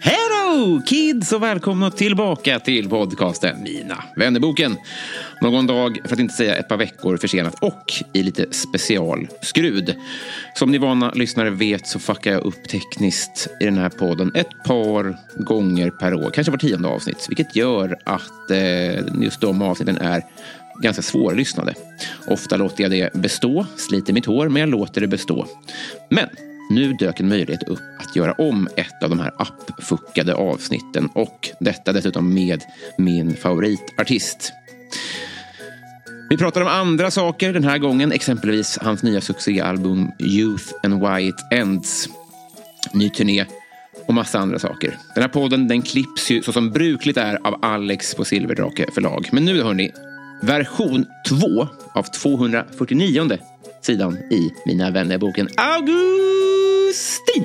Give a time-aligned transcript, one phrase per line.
[0.00, 4.76] Hello kids och välkomna tillbaka till podcasten Mina vännerboken.
[5.42, 9.94] Någon dag, för att inte säga ett par veckor försenat och i lite specialskrud.
[10.54, 14.64] Som ni vana lyssnare vet så fuckar jag upp tekniskt i den här podden ett
[14.66, 17.26] par gånger per år, kanske var tionde avsnitt.
[17.28, 20.22] Vilket gör att eh, just de avsnitten är
[20.82, 21.74] ganska svårlyssnade.
[22.26, 25.46] Ofta låter jag det bestå, sliter mitt hår, men jag låter det bestå.
[26.10, 26.28] Men
[26.70, 31.48] nu dök en möjlighet upp att göra om ett av de här appfuckade avsnitten och
[31.60, 32.62] detta dessutom med
[32.98, 34.52] min favoritartist.
[36.30, 41.42] Vi pratar om andra saker den här gången, exempelvis hans nya succéalbum Youth and White
[41.50, 42.08] Ends,
[42.92, 43.44] ny turné
[44.06, 44.98] och massa andra saker.
[45.14, 49.28] Den här podden den klipps ju så som brukligt är av Alex på Silverdrake förlag.
[49.32, 49.92] Men nu hörni,
[50.42, 53.38] version 2 av 249
[53.86, 57.44] sidan i Mina vännerboken Augustin.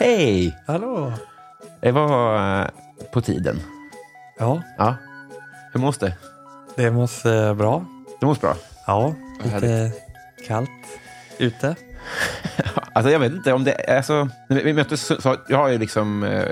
[0.00, 0.58] Hej!
[0.66, 1.12] Hallå!
[1.80, 2.68] Det var eh,
[3.12, 3.60] på tiden.
[4.38, 4.96] Ja, Ja.
[5.72, 6.14] Hur mås det?
[6.76, 7.84] det måste eh, bra.
[8.20, 8.54] Det mås bra.
[8.86, 9.92] Ja, lite
[10.46, 10.70] kallt
[11.38, 11.76] ute.
[12.94, 13.96] Alltså jag vet inte om det...
[13.96, 16.22] Alltså, vi möttes så, jag har liksom...
[16.22, 16.44] Eh,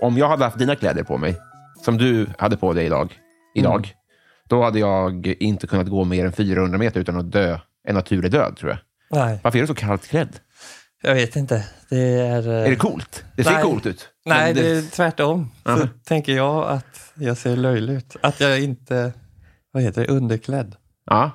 [0.00, 1.36] om jag hade haft dina kläder på mig,
[1.84, 3.14] som du hade på dig idag,
[3.54, 3.94] idag
[4.48, 7.58] då hade jag inte kunnat gå mer än 400 meter utan att dö
[7.88, 8.78] en naturlig död, tror jag.
[9.10, 10.28] Nej, Varför är du så kallt klädd?
[11.02, 11.66] jag vet inte.
[11.90, 12.48] Det är...
[12.48, 13.24] eh, Är det coolt?
[13.36, 13.62] Det ser Nej.
[13.62, 14.08] coolt ut.
[14.24, 15.50] Nej, Men det är tvärtom.
[15.64, 15.88] Så Aha.
[16.04, 18.16] tänker jag att jag ser löjlig ut.
[18.20, 19.12] Att jag inte,
[19.72, 20.76] vad heter det, underklädd.
[21.06, 21.30] Ja.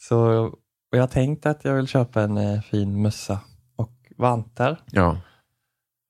[0.00, 0.18] Så
[0.92, 3.40] och jag har tänkt att jag vill köpa en eh, fin mössa
[4.16, 4.80] vantar.
[4.90, 5.20] ja.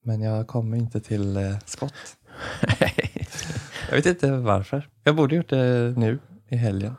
[0.07, 1.95] Men jag kommer inte till eh, skott.
[3.89, 4.89] Jag vet inte varför.
[5.05, 6.97] Jag borde gjort det nu i helgen.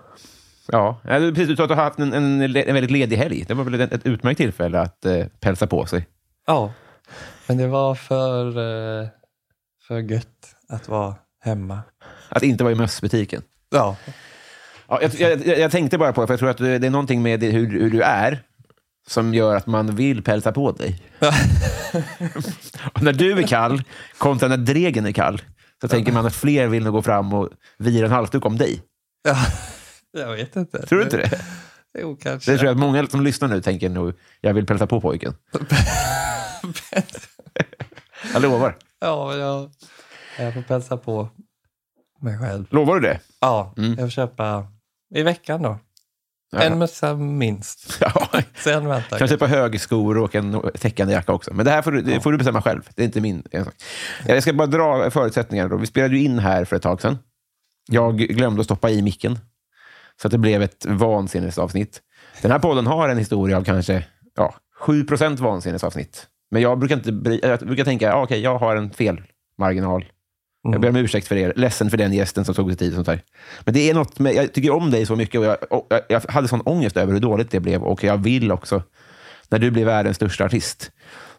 [0.67, 0.99] ja.
[1.03, 3.45] Du- Precis, du sa att du har haft en, en, en väldigt ledig helg.
[3.47, 6.07] Det var väl ett, utmärkt tillfälle att eh, pälsa på sig.
[6.47, 6.73] Ja,
[7.47, 9.07] men det var för, eh,
[9.87, 11.79] för gött att vara hemma.
[12.29, 13.41] Att inte vara i mössbutiken.
[13.69, 13.95] Ja,
[14.87, 15.15] Ja, jag,
[15.45, 17.89] jag, jag, tänkte bara på för jag tror att det är någonting med hur, hur
[17.89, 18.43] du är
[19.07, 21.01] som gör att man vill pälsa på dig.
[22.93, 23.83] och när du är kall
[24.17, 25.41] kontra när dregen är kall
[25.81, 28.81] så tänker man att fler vill nog gå fram och vira en halsduk om dig.
[29.23, 29.35] ja,
[30.11, 30.85] jag vet inte.
[30.85, 31.41] Tror du inte det?
[31.99, 32.51] Jo, kanske.
[32.51, 35.33] Det tror jag att många som lyssnar nu tänker nog, jag vill pälsa på pojken.
[38.33, 38.77] jag lovar.
[38.99, 39.71] Ja, jag,
[40.39, 41.29] jag får pälsa på
[42.21, 42.65] mig själv.
[42.69, 43.19] Lovar du det?
[43.39, 43.89] Ja, Mm.
[43.89, 44.67] jag får köpa
[45.15, 45.77] i veckan då.
[46.55, 46.61] Ja.
[46.61, 47.97] En mössa minst.
[48.01, 48.27] Ja.
[48.63, 49.29] Sen väntar Kan jag.
[49.29, 51.53] köpa högskor och en täckande jacka också.
[51.53, 52.89] Men det här får du, det får du bestämma själv.
[52.95, 53.73] Det är inte min ensak.
[54.27, 55.69] Jag ska bara dra förutsättningarna.
[55.69, 55.77] Då.
[55.77, 57.17] Vi spelade ju in här för ett tag sedan.
[57.87, 59.39] Jag glömde att stoppa i micken.
[60.21, 62.01] Så att det blev ett vansinnesavsnitt.
[62.41, 64.05] Den här podden har en historia av kanske
[64.35, 66.27] ja, 7% vansinnesavsnitt.
[66.51, 70.05] Men jag brukar, inte, jag brukar tänka, ja, okej, jag har en felmarginal.
[70.71, 71.53] Jag ber om ursäkt för er.
[71.55, 72.89] Ledsen för den gästen som tog sig tid.
[72.89, 73.21] Och sånt där.
[73.59, 76.21] Men det är något med, jag tycker om dig så mycket och jag, och jag,
[76.27, 78.83] hade sån ångest över hur dåligt det blev och jag vill också,
[79.49, 80.91] när du blir världens största artist,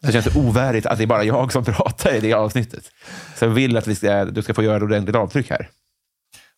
[0.04, 2.90] så känns det ovärdigt att det är bara jag som pratar i det avsnittet.
[3.36, 5.70] Så jag vill att vi ska, du ska få göra ett ordentligt avtryck här.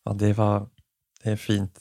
[0.05, 0.67] Ja, det var
[1.23, 1.79] det är fint.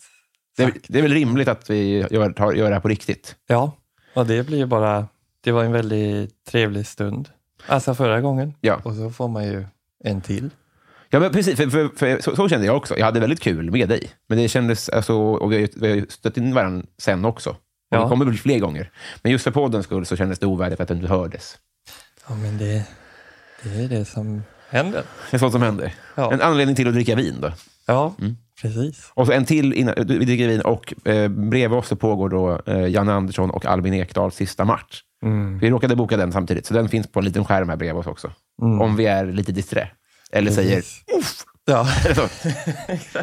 [0.56, 3.36] Det det är väl rimligt att vi gör, tar, gör det här på riktigt?
[3.46, 3.72] Ja,
[4.14, 5.08] och det blir ju bara,
[5.40, 7.28] det var en väldigt trevlig stund.
[7.66, 8.54] Alltså förra gången.
[8.60, 8.80] Ja.
[8.84, 9.64] Och så får man ju
[10.04, 10.50] en till.
[11.10, 11.56] Ja, men precis.
[11.56, 12.98] För, för, för, så, så kände jag också.
[12.98, 14.10] Jag hade väldigt kul med dig.
[14.28, 17.50] Men det kändes, alltså, och vi har ju- stött in varandra sen också.
[17.50, 17.56] Och
[17.90, 18.02] Ja.
[18.02, 18.90] Det kommer väl fler gånger.
[19.22, 21.58] Men just för poddens skull så kändes det ovärdigt att det inte hördes.
[22.28, 22.84] Ja, men det,
[23.62, 25.02] det är det som händer.
[25.30, 25.94] Det är sånt som händer.
[26.14, 27.52] Ja, En anledning till att dricka vin då.
[27.86, 28.36] ja Mm.
[28.62, 29.10] precis.
[29.14, 32.60] Och så en till innan vi dricker vin och eh, bredvid oss så pågår då
[32.66, 35.00] eh, Janne Andersson och Albin Ekdals sista match.
[35.24, 35.58] Mm.
[35.58, 38.06] Vi råkade boka den samtidigt, så den finns på en liten skärm här bredvid oss
[38.06, 38.32] också.
[38.62, 38.80] Mm.
[38.80, 39.90] Om vi är lite disträ.
[40.32, 41.46] Eller säger Precis.
[41.64, 41.86] Ja,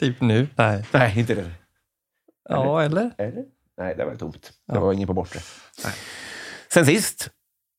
[0.00, 0.48] typ nu.
[0.56, 0.84] Nej.
[0.92, 1.50] Nej, inte det.
[2.48, 3.14] Ja, eller?
[3.18, 3.44] Eller?
[3.78, 4.42] Nej, det var tomt.
[4.42, 4.80] Det Ja.
[4.80, 5.40] var ingen på bortre.
[6.72, 7.30] Sen sist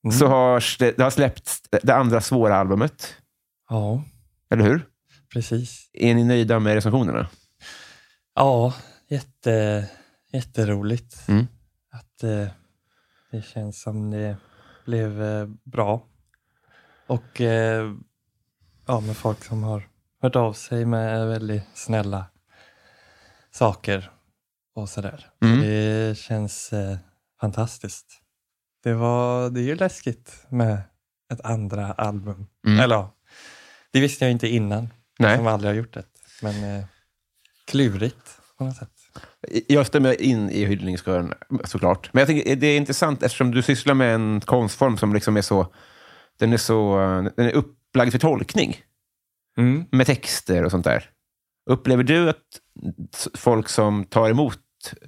[0.03, 0.17] Mm.
[0.17, 3.15] så har det, det har släppts det andra svåra albumet.
[3.69, 4.03] Ja,
[4.49, 4.85] Eller hur?
[5.33, 5.89] precis.
[5.93, 7.27] Är ni nöjda med recensionerna?
[8.35, 8.73] Ja,
[9.09, 9.87] jätte,
[10.33, 11.27] jätteroligt.
[11.27, 11.47] Mm.
[11.91, 12.47] Att eh,
[13.31, 14.37] det känns som det
[14.85, 16.03] blev eh, bra.
[17.07, 17.93] Och eh,
[18.87, 19.87] ja, med folk som har
[20.21, 22.25] hört av sig med väldigt snälla
[23.51, 24.11] saker
[24.75, 25.29] och sådär.
[25.41, 25.61] Mm.
[25.61, 26.97] Det känns eh,
[27.41, 28.05] fantastiskt.
[28.83, 30.81] Det, var, det är ju läskigt med
[31.33, 32.47] ett andra album.
[32.67, 32.79] Mm.
[32.79, 33.15] Eller ja,
[33.91, 35.37] det visste jag inte innan, Nej.
[35.37, 36.03] som aldrig har gjort det.
[36.41, 36.85] Men eh,
[37.65, 38.89] klurigt på något sätt.
[39.67, 41.33] Jag stämmer in i hyllningskören
[41.63, 42.09] såklart.
[42.13, 45.41] Men jag tycker det är intressant eftersom du sysslar med en konstform som liksom är
[45.41, 45.73] så...
[46.39, 46.97] Den är så
[47.35, 47.55] den är
[47.89, 48.77] upplagd för tolkning
[49.91, 51.09] med texter och sånt där.
[51.69, 52.61] Upplever du att
[53.33, 54.59] folk som tar emot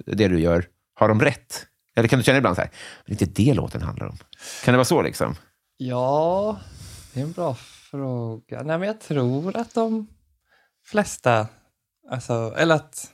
[0.06, 1.66] det du gör, har de rätt?
[1.96, 2.70] Eller kan du känna ibland så här,
[3.06, 4.18] det är inte det låten handlar om?
[4.64, 5.34] Kan det vara så liksom?
[5.76, 6.60] Ja,
[7.14, 7.54] det är en bra
[7.90, 8.62] fråga.
[8.62, 10.06] Nej, men jag tror att de
[10.86, 11.48] flesta,
[12.10, 13.10] alltså, eller att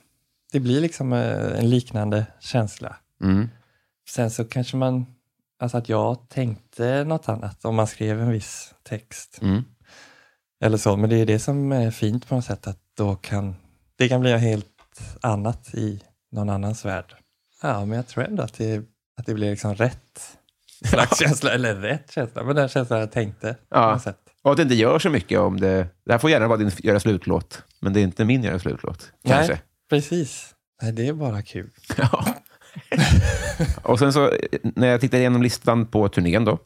[0.51, 2.95] det blir liksom eh, en liknande känsla.
[3.21, 3.49] Mm.
[4.09, 5.05] Sen så kanske man,
[5.59, 9.39] alltså att jag tänkte något annat om man skrev en viss text.
[9.41, 9.63] Mm.
[10.63, 13.55] Eller så, men det är det som är fint på något sätt, att då kan
[13.97, 14.67] det kan bli något helt
[15.21, 16.01] annat i
[16.31, 17.13] någon annans värld.
[17.61, 18.77] Ja, men jag tror ändå att det,
[19.19, 20.37] att det blir liksom rätt
[20.85, 23.53] slags känsla, eller rätt känsla, men den känslan jag tänkte.
[23.53, 23.91] På Ja.
[23.91, 24.19] något sätt.
[24.43, 25.87] Och att det inte gör så mycket om det...
[26.05, 29.11] Det här får gärna vara din göra slutlåt, men det är inte min göra slutlåt.
[29.27, 29.53] Kanske.
[29.53, 30.53] Nej, precis.
[30.81, 31.69] Nej, det är bara kul.
[31.97, 32.25] Ja.
[33.83, 34.31] och sen så,
[34.75, 36.59] när jag tittar igenom listan på turnén då,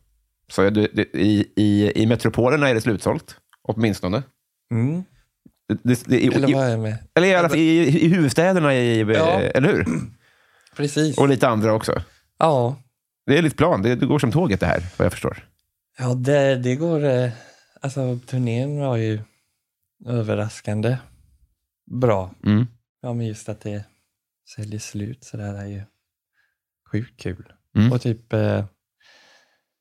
[0.48, 4.24] så är det, det, i, i, i metropolerna är det slutsålt, åtminstone.
[4.72, 5.04] Mm.
[5.68, 6.98] Det, det, det, i, Eller vad är med?
[7.16, 9.40] eller i, alla fall i, i huvudstäderna, i, Ja.
[9.40, 9.86] eller hur?
[10.76, 11.18] Precis.
[11.18, 12.02] Och lite andra också.
[12.40, 12.76] Ja,
[13.26, 15.48] Det är lite plan, det, det går som tåget det här, vad jag förstår.
[15.98, 17.06] ja det, det går...
[17.06, 17.30] eh,
[17.84, 19.20] Alltså turnén var ju
[20.06, 20.98] överraskande
[21.92, 22.32] bra.
[22.46, 22.68] Mm.
[23.02, 23.84] Ja, men just att det
[24.56, 25.82] säljer slut så där är ju
[26.92, 27.54] sjukt kul.
[27.76, 27.92] Mm.
[27.92, 28.66] Och typ eh,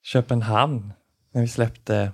[0.03, 0.93] Köpenhamn,
[1.35, 2.12] när vi släppte,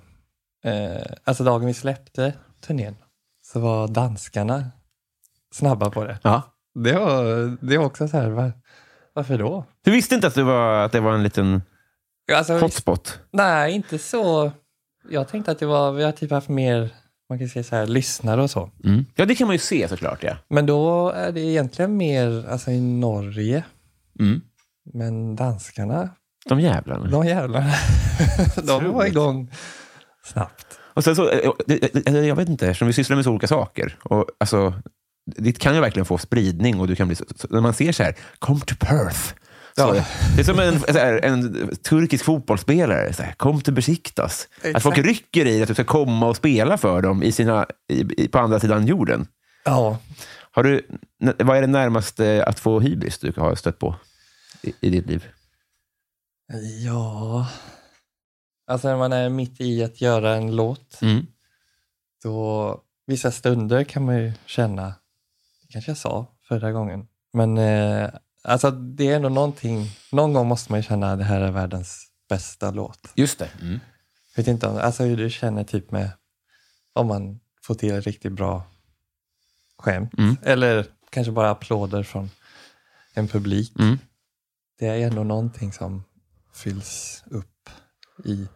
[0.63, 2.33] eh, alltså dagen vi släppte
[2.67, 2.95] turnén,
[3.41, 4.71] så var danskarna
[5.53, 6.19] snabba på det.
[6.23, 6.41] Ja.
[6.83, 7.23] Det var,
[7.67, 8.51] det var också så här, var,
[9.13, 9.65] varför då?
[9.83, 11.61] Du visste inte att, du var, att det var en liten
[12.33, 13.19] Alltså, hotspot?
[13.31, 14.51] nej, inte så.
[15.09, 16.89] Jag tänkte att det var, vi har typ haft mer,
[17.29, 18.71] man kan säga så här, lyssnare och så.
[18.83, 19.05] Mm.
[19.15, 20.23] Ja, det kan man ju se såklart.
[20.23, 20.37] Ja.
[20.49, 23.63] Men då är det egentligen mer alltså, i Norge.
[24.19, 24.41] Mm.
[24.93, 26.09] Men danskarna,
[26.49, 27.07] De jävlarna.
[27.09, 27.73] de jävlarna,
[28.63, 29.51] de var igång
[30.23, 30.65] snabbt.
[30.93, 33.47] Och sen så, eh, det- det- jag vet inte, eftersom vi sysslar med så olika
[33.47, 33.97] saker.
[34.03, 34.73] Och, alltså,
[35.37, 38.03] det kan ju verkligen få spridning och du kan bli så, när man ser så
[38.03, 39.33] här, kom to Perth.
[39.75, 39.93] Ja.
[40.35, 44.47] Det är som en, här, en turkisk fotbollsspelare, här, kom till Besiktas.
[44.59, 44.83] Att Exakt.
[44.83, 48.27] folk rycker i att du ska komma och spela för dem i sina, i, i,
[48.27, 49.27] på andra sidan jorden.
[49.65, 49.97] Ja,
[50.51, 50.81] Har du,
[51.39, 53.95] vad är det närmaste att få hybris du har stött på
[54.61, 55.25] i, i ditt liv?
[56.85, 57.47] ja.
[58.67, 61.25] Alltså när man är mitt i att göra en låt, Mm.
[62.23, 64.85] då vissa stunder kan man ju känna,
[65.61, 68.09] det kanske jag sa förra gången, men eh,
[68.43, 71.51] alltså det är ändå någonting, någon gång måste man ju känna att det här är
[71.51, 72.99] världens bästa låt.
[73.15, 73.49] Just det.
[73.61, 73.79] Mm.
[74.35, 76.09] Jag vet inte om, alltså hur du känner typ med
[76.93, 78.63] om man får till ett riktigt bra
[79.77, 80.35] skämt Mm.
[80.43, 82.29] eller kanske bara applåder från
[83.13, 83.73] en publik.
[83.79, 83.99] Mm.
[84.79, 86.03] Det är ändå någonting som
[86.53, 87.69] fylls upp
[88.25, 88.47] i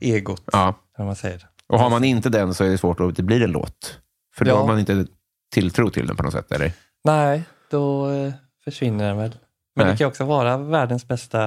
[0.00, 0.74] egot, Ja.
[0.98, 1.46] när man säger.
[1.66, 3.98] Och har man inte den så är det svårt att det blir en låt.
[4.34, 4.56] För då Ja.
[4.58, 5.06] har man inte
[5.52, 6.72] tilltro till den på något sätt, eller?
[7.04, 8.32] Nej, då eh,
[8.64, 9.38] försvinner den väl.
[9.76, 9.94] Men Nej.
[9.94, 11.44] det kan också vara världens bästa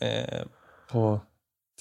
[0.00, 0.42] eh,
[0.90, 1.20] på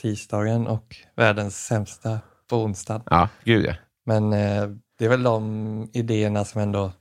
[0.02, 3.02] tisdagen och världens sämsta på onsdagen.
[3.06, 3.74] Ja, gud ja.
[4.06, 4.68] Men eh,
[4.98, 6.92] det är väl de idéerna som ändå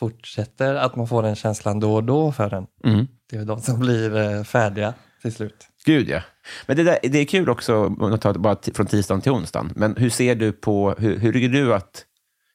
[0.00, 2.66] fortsätter, att man får den känslan då och då för den.
[2.84, 3.06] Mm.
[3.30, 5.66] Det är de som blir eh, färdiga till slut.
[5.84, 6.22] Gud ja.
[6.66, 9.72] Men det, där, det är kul också, om tar bara från tisdagen till onsdagen.
[9.76, 12.04] Men hur ser du på, hur, hur du att,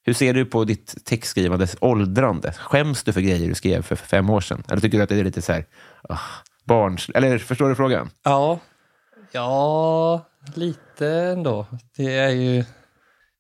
[0.04, 2.52] hur ser du på ditt textskrivandes åldrande?
[2.52, 4.64] Skäms du för grejer du skrev för fem år sedan?
[4.70, 5.66] Eller tycker du att det är lite så här,
[6.10, 6.20] ah,
[6.64, 7.10] barns...
[7.10, 8.10] Eller förstår du frågan?
[8.24, 8.60] Ja,
[9.32, 10.26] ja,
[10.56, 11.66] lite ändå.
[11.98, 12.66] Det är ju,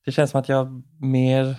[0.05, 1.55] det känns som att jag mer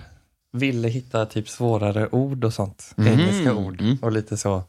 [0.59, 2.93] ville hitta typ svårare ord och sånt.
[2.97, 3.99] Mhm, Engelska ord mm.
[4.03, 4.65] och lite så.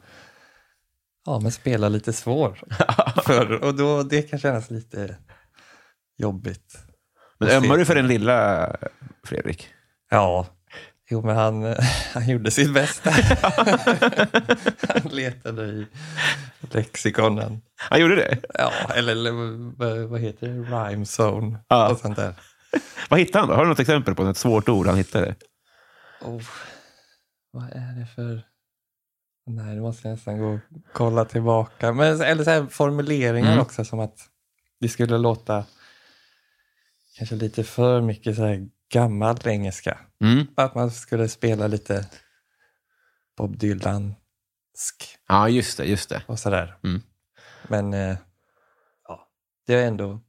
[1.26, 2.60] ja, men spela lite svår.
[3.26, 5.16] för, och då, det kan kännas lite
[6.18, 6.78] jobbigt.
[7.40, 8.70] Men ömmar du för den lilla
[9.24, 9.68] Fredrik?
[10.10, 10.48] Ja,
[11.10, 11.76] jo men han,
[12.14, 13.12] han gjorde sitt bästa.
[14.88, 15.88] han letade i
[16.72, 17.62] lexikonen.
[17.76, 18.38] Han gjorde det?
[18.54, 20.54] Ja, eller, eller vad, heter det?
[20.54, 21.92] Rhyme zone Ja.
[21.92, 22.34] och sånt där.
[23.10, 23.56] Vad hittade han då?
[23.56, 25.36] Har du något exempel på ett svårt ord han hittade?
[26.22, 26.44] Oh,
[27.52, 28.42] vad är det för...
[29.46, 30.60] Nej, nu måste jag nästan gå och
[30.94, 31.94] kolla tillbaka.
[31.94, 33.60] Men, eller så här formuleringar Mm.
[33.62, 34.30] också som att
[34.80, 35.66] det skulle låta
[37.18, 40.00] kanske lite för mycket så här gammal engelska.
[40.22, 40.48] Mm.
[40.56, 42.08] Att man skulle spela lite
[43.38, 45.86] Bob Dylansk Ja, just det.
[45.86, 46.24] Just det.
[46.26, 46.78] och sådär.
[46.84, 47.02] Mm.
[47.68, 48.18] Men eh,
[49.08, 49.28] ja,
[49.68, 50.22] det har ändå,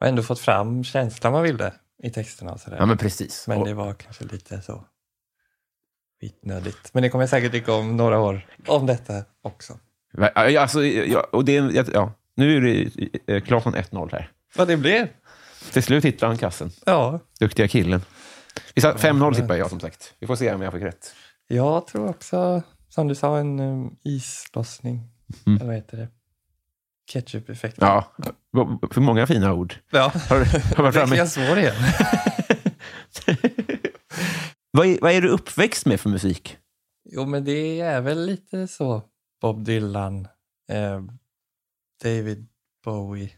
[0.00, 2.76] har ändå fått fram känslan man ville i texterna och sådär.
[2.76, 3.48] Ja, men precis.
[3.48, 4.84] Men Och- det var kanske lite så
[6.20, 6.94] skitnödigt.
[6.94, 9.78] Men det kommer jag säkert tycka om några år om detta också.
[10.12, 11.52] Ja, ja, Alltså, ja, och det,
[11.94, 14.30] ja, nu är det eh, klart från 1-0 här.
[14.56, 15.08] Vad det blev?
[15.72, 16.70] Till slut hittar han kassen.
[16.86, 18.00] Ja, Duktiga killen.
[18.74, 20.14] Vi sa 5-0 tippar jag som sagt.
[20.18, 21.14] Vi får se om jag fick rätt.
[21.48, 25.08] jag tror också, som du sa, en um, islossning.
[25.46, 25.56] Mm.
[25.56, 26.08] Eller vad heter det?
[27.08, 27.76] Ketchup-effekt.
[27.80, 28.12] Ja,
[28.90, 29.74] för många fina ord.
[29.90, 30.12] ja.
[30.28, 30.36] Har
[30.76, 31.16] har varit framme?
[31.16, 31.74] jag svår igen.
[34.72, 36.56] vad, är, vad är du uppväxt med för musik?
[37.04, 39.02] Jo, men det är väl lite så.
[39.40, 40.28] Bob Dylan,
[40.70, 41.00] eh,
[42.02, 42.46] David
[42.84, 43.30] Bowie.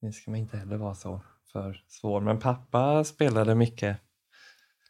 [0.00, 1.20] Det ska man inte heller vara så
[1.52, 2.20] för svår.
[2.20, 3.96] Men pappa spelade mycket.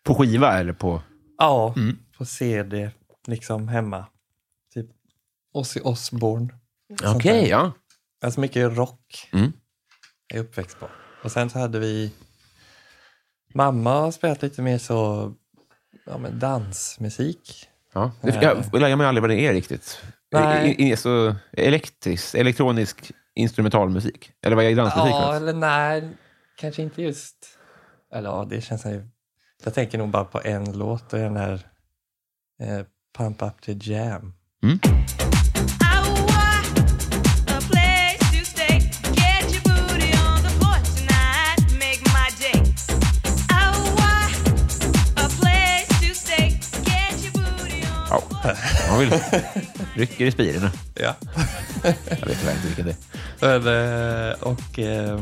[0.04, 1.02] På skiva eller på...
[1.38, 1.98] Ja, Mm.
[2.18, 2.90] på CD,
[3.26, 4.06] liksom hemma.
[4.74, 4.86] Typ
[5.52, 6.54] Ozzy Osbourne.
[7.04, 7.50] Okej, där.
[7.50, 7.72] ja.
[8.24, 9.52] Alltså mycket rock Mm.
[10.28, 10.88] är jag uppväxt på.
[11.24, 12.12] Och sen så hade vi...
[13.54, 15.32] Mamma har spelat lite mer så
[16.06, 17.68] ja, men dansmusik.
[17.92, 18.12] ja.
[18.20, 20.02] Det- Jag lär mig aldrig vad det är riktigt.
[20.32, 20.70] Nej.
[20.78, 24.32] I, i, så elektrisk, elektronisk instrumentalmusik?
[24.42, 25.10] Eller vad är dansmusik?
[25.12, 26.08] Ja, Ja, eller nej,
[26.56, 27.58] kanske inte just...
[28.14, 29.10] Eller ja, det känns som...
[29.64, 31.52] Jag tänker nog bara på en låt och den här
[32.62, 32.80] eh,
[33.16, 34.32] Pump Up the Jam.
[34.62, 34.78] Mm.
[48.94, 49.10] Man vill,
[49.94, 50.70] rycker i spirorna.
[50.94, 51.14] Ja.
[51.84, 52.96] Jag vet tyvärr inte vilken det
[53.46, 53.58] är.
[53.60, 55.20] Men, eh, och eh,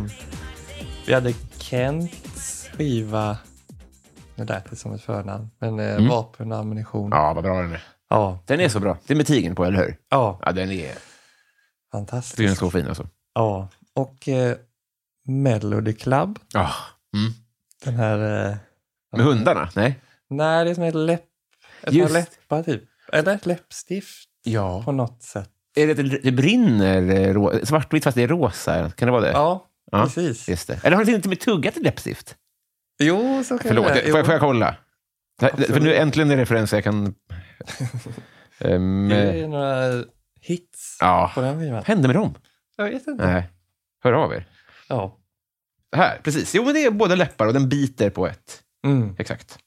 [1.06, 3.36] vi hade Kents skiva,
[4.34, 6.08] nu lät det som ett förnamn, men eh, Mm.
[6.08, 7.10] Vapen och ammunition.
[7.12, 7.82] Ja, vad bra den är.
[8.08, 8.98] Ja, Den är så bra.
[9.06, 9.96] Det är med tigern på, eller hur?
[10.08, 10.94] ja, Ja, den är,
[11.92, 12.02] den
[12.48, 13.08] är så fin alltså.
[13.34, 14.56] Ja, och eh,
[15.26, 16.70] Melody Club, Ja.
[17.16, 17.32] Mm.
[17.84, 18.48] den här...
[18.50, 18.56] Eh,
[19.16, 19.70] Med hundarna?
[19.76, 20.00] Nej?
[20.30, 21.24] nej, det är som ett läpp,
[21.82, 22.82] ett par läppar typ.
[23.12, 24.82] Eller ett läppstift Ja.
[24.84, 25.50] på något sätt.
[25.76, 28.90] Är det, att det brinner eh, svartvitt fast det är rosa?
[28.90, 29.30] Kan det vara det?
[29.32, 30.02] Ja, Ja.
[30.04, 30.48] precis.
[30.48, 30.80] Just det.
[30.84, 32.36] Eller har det inte med tuggat ett läppstift?
[33.02, 34.76] Jo, så kan Förlåt, det får jag, får jag kolla?
[35.40, 35.70] Det- Absolut.
[35.70, 37.14] För nu äntligen är det referenser jag kan...
[38.58, 40.04] Ehm, Det är några
[40.40, 41.30] hits ja.
[41.34, 41.82] på den Vad skivan.
[41.86, 42.34] hände med dem?
[42.76, 43.26] Jag vet inte.
[43.26, 43.48] Nej.
[44.04, 44.46] Hör av er.
[44.88, 45.18] Ja.
[45.96, 46.54] Här, precis.
[46.54, 48.62] Jo, men det är båda läppar och den biter på ett.
[48.86, 49.16] Mm.
[49.18, 49.58] Exakt.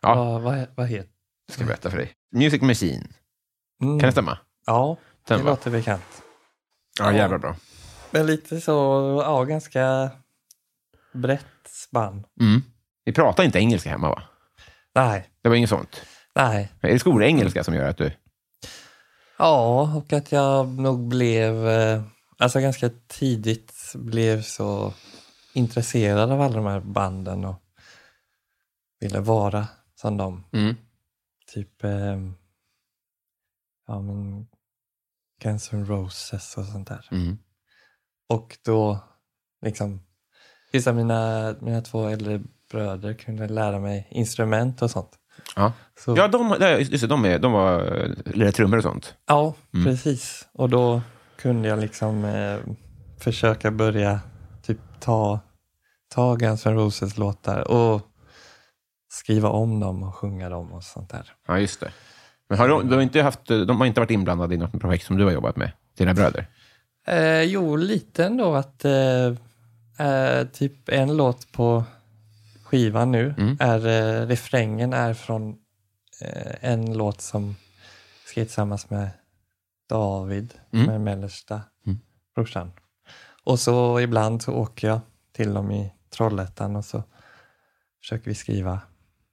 [0.00, 0.14] Ja.
[0.14, 1.10] Vad, vad, vad heter
[1.50, 2.12] Ska jag berätta för dig.
[2.32, 3.08] Music Machine.
[3.82, 4.00] mm.
[4.00, 4.38] Kan det stämma?
[4.66, 5.44] Ja, det Stämmer.
[5.50, 6.22] låter bekant.
[6.98, 7.56] Ja, jävla bra.
[8.10, 8.72] Men lite så,
[9.24, 10.10] ja, ganska
[11.12, 12.26] brett spann.
[12.40, 12.62] Mm.
[13.04, 14.22] Vi pratar inte engelska hemma, va?
[14.94, 16.02] Nej, Det var inget sånt?
[16.34, 16.72] nej.
[16.80, 18.12] Är det skolengelska som gör att du...
[19.38, 22.02] Ja, och att jag nog blev, eh,
[22.38, 24.94] alltså ganska tidigt blev så
[25.52, 27.62] intresserad av alla de här banden och
[29.00, 30.44] ville vara som dem.
[30.52, 30.76] Mm.
[31.54, 32.18] Typ, eh,
[33.86, 34.46] ja men
[35.42, 37.08] Guns N' Roses och sånt där.
[37.10, 37.38] Mm.
[38.28, 38.98] Och då,
[39.62, 40.00] liksom,
[40.86, 42.40] att mina, mina två äldre
[42.70, 45.10] bröder kunde lära mig instrument och sånt.
[45.56, 45.72] Ja.
[45.98, 49.14] Så, Ja, de, just det, de, är, de var eh, lirade trummor och sånt.
[49.26, 49.84] ja Mm.
[49.86, 50.48] precis.
[50.52, 51.02] Och då
[51.36, 52.58] kunde jag liksom eh,
[53.18, 54.20] försöka börja
[54.62, 55.40] typ ta,
[56.08, 58.09] ta Guns N' Roses låtar och
[59.12, 61.32] skriva om dem och sjunga dem och sånt där.
[61.46, 61.92] Ja, just det.
[62.48, 65.06] Men har de, de, har inte haft, de har inte varit inblandade i något projekt
[65.06, 65.72] som du har jobbat med?
[65.96, 66.46] Dina bröder?
[67.06, 69.26] Eh, jo, lite ändå att eh,
[70.08, 71.84] eh, typ en låt på
[72.64, 73.56] skivan nu Mm.
[73.60, 75.50] är eh, refrängen är från
[76.22, 77.56] eh, en låt som
[78.26, 79.10] skrev tillsammans med
[79.88, 80.86] David, Mm.
[80.86, 81.98] med mellersta Mm.
[82.34, 82.72] brorsan.
[83.44, 85.00] Och så ibland så åker jag
[85.32, 87.02] till dem i Trollhättan och så
[88.00, 88.80] försöker vi skriva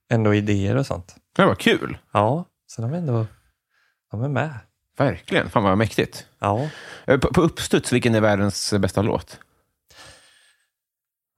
[0.10, 1.16] ändå idéer och sånt.
[1.36, 1.98] Det var kul.
[2.14, 3.26] Ja, så de är ändå
[4.12, 4.60] de är med.
[4.98, 5.50] Verkligen.
[5.50, 6.28] Fan vad mäktigt.
[6.40, 6.70] Ja.
[7.06, 9.40] Eh, På, på uppstuds, vilken är världens bästa låt?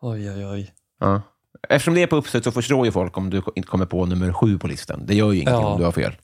[0.02, 0.74] Oj, oj, oj.
[1.00, 1.22] Ja.
[1.70, 4.34] Eftersom det är på uppstuds så förstår ju folk om du inte kommer på nummer
[4.34, 5.06] sju på listan.
[5.06, 5.68] Det gör ju ingenting Ja.
[5.68, 6.16] om du har fel.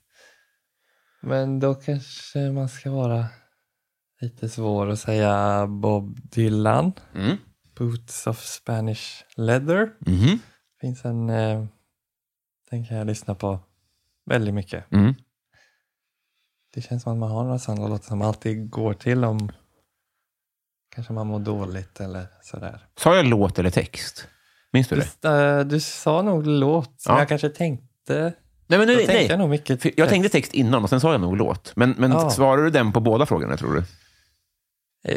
[1.21, 3.25] Men då kanske man ska vara
[4.21, 6.91] lite svår att säga Bob Dylan.
[7.15, 7.37] Mm.
[7.77, 9.89] Boots of Spanish Leather.
[9.99, 10.39] Mhm.
[10.81, 11.29] finns en...
[12.69, 13.59] Den kan jag lyssna på
[14.25, 14.91] väldigt mycket.
[14.91, 15.13] Mm.
[16.73, 19.51] Det känns som att man har några sådana låtar som alltid går till om
[20.95, 22.85] kanske man mår dåligt eller sådär.
[22.97, 24.27] Sa jag låt eller text?
[24.71, 25.63] Minns du Du, det?
[25.63, 27.11] du sa nog låt, Ja.
[27.11, 28.33] men jag kanske tänkte...
[28.67, 29.97] Nej, men Då nej, jag nog mycket...
[29.97, 31.75] Jag tänkte text innan och sen sa jag nog låt.
[31.75, 32.29] Men, men Ja.
[32.29, 33.83] svarar du den på båda frågorna, tror du?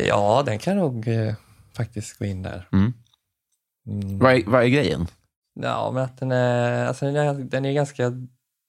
[0.07, 1.35] Ja, den kan nog eh,
[1.77, 2.69] faktiskt gå in där.
[2.73, 2.93] Mm.
[3.87, 4.19] Mm.
[4.19, 5.07] Vad, är, vad är grejen?
[5.63, 8.13] Ja, men att den är, alltså den är, den är ganska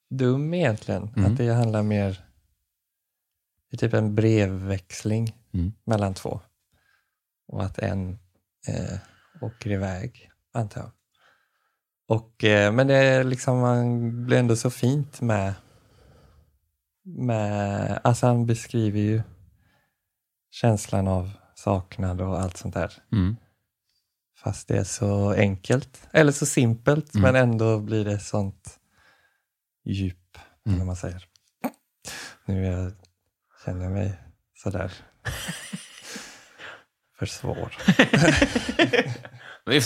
[0.10, 1.14] dum egentligen.
[1.16, 1.32] Mm.
[1.32, 2.26] Att det handlar mer...
[3.70, 5.74] Det är typ en brevväxling Mm.
[5.86, 6.42] mellan två.
[7.48, 8.20] Och att en
[8.68, 9.00] eh,
[9.42, 10.92] åker iväg, antar jag.
[12.08, 15.54] Och, eh, men det är liksom, man blir ändå så fint med,
[17.04, 18.00] med...
[18.04, 19.22] Alltså han beskriver ju
[20.52, 22.94] känslan av saknad och allt sånt där.
[23.12, 23.36] Mm.
[24.44, 27.34] Fast det är så enkelt, eller så simpelt, Mm.
[27.34, 28.80] men ändå blir det sånt
[29.86, 30.78] djup, Mm.
[30.78, 31.26] vad man säger.
[32.46, 32.92] Nu jag,
[33.66, 34.14] känner jag mig
[34.64, 34.92] sådär
[37.20, 37.74] för svår.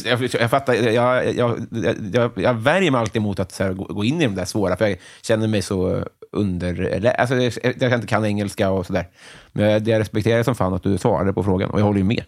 [0.05, 1.67] Jag, jag fattar, jag, jag,
[2.13, 4.87] jag, jag värjer mig alltid emot att här, gå, in i de där svåra, för
[4.87, 7.05] jag känner mig så under...
[7.19, 9.07] Alltså, jag, jag inte kan engelska och sådär.
[9.51, 12.03] Men jag, jag respekterar som fan att du svarade på frågan, och jag håller ju
[12.03, 12.23] med.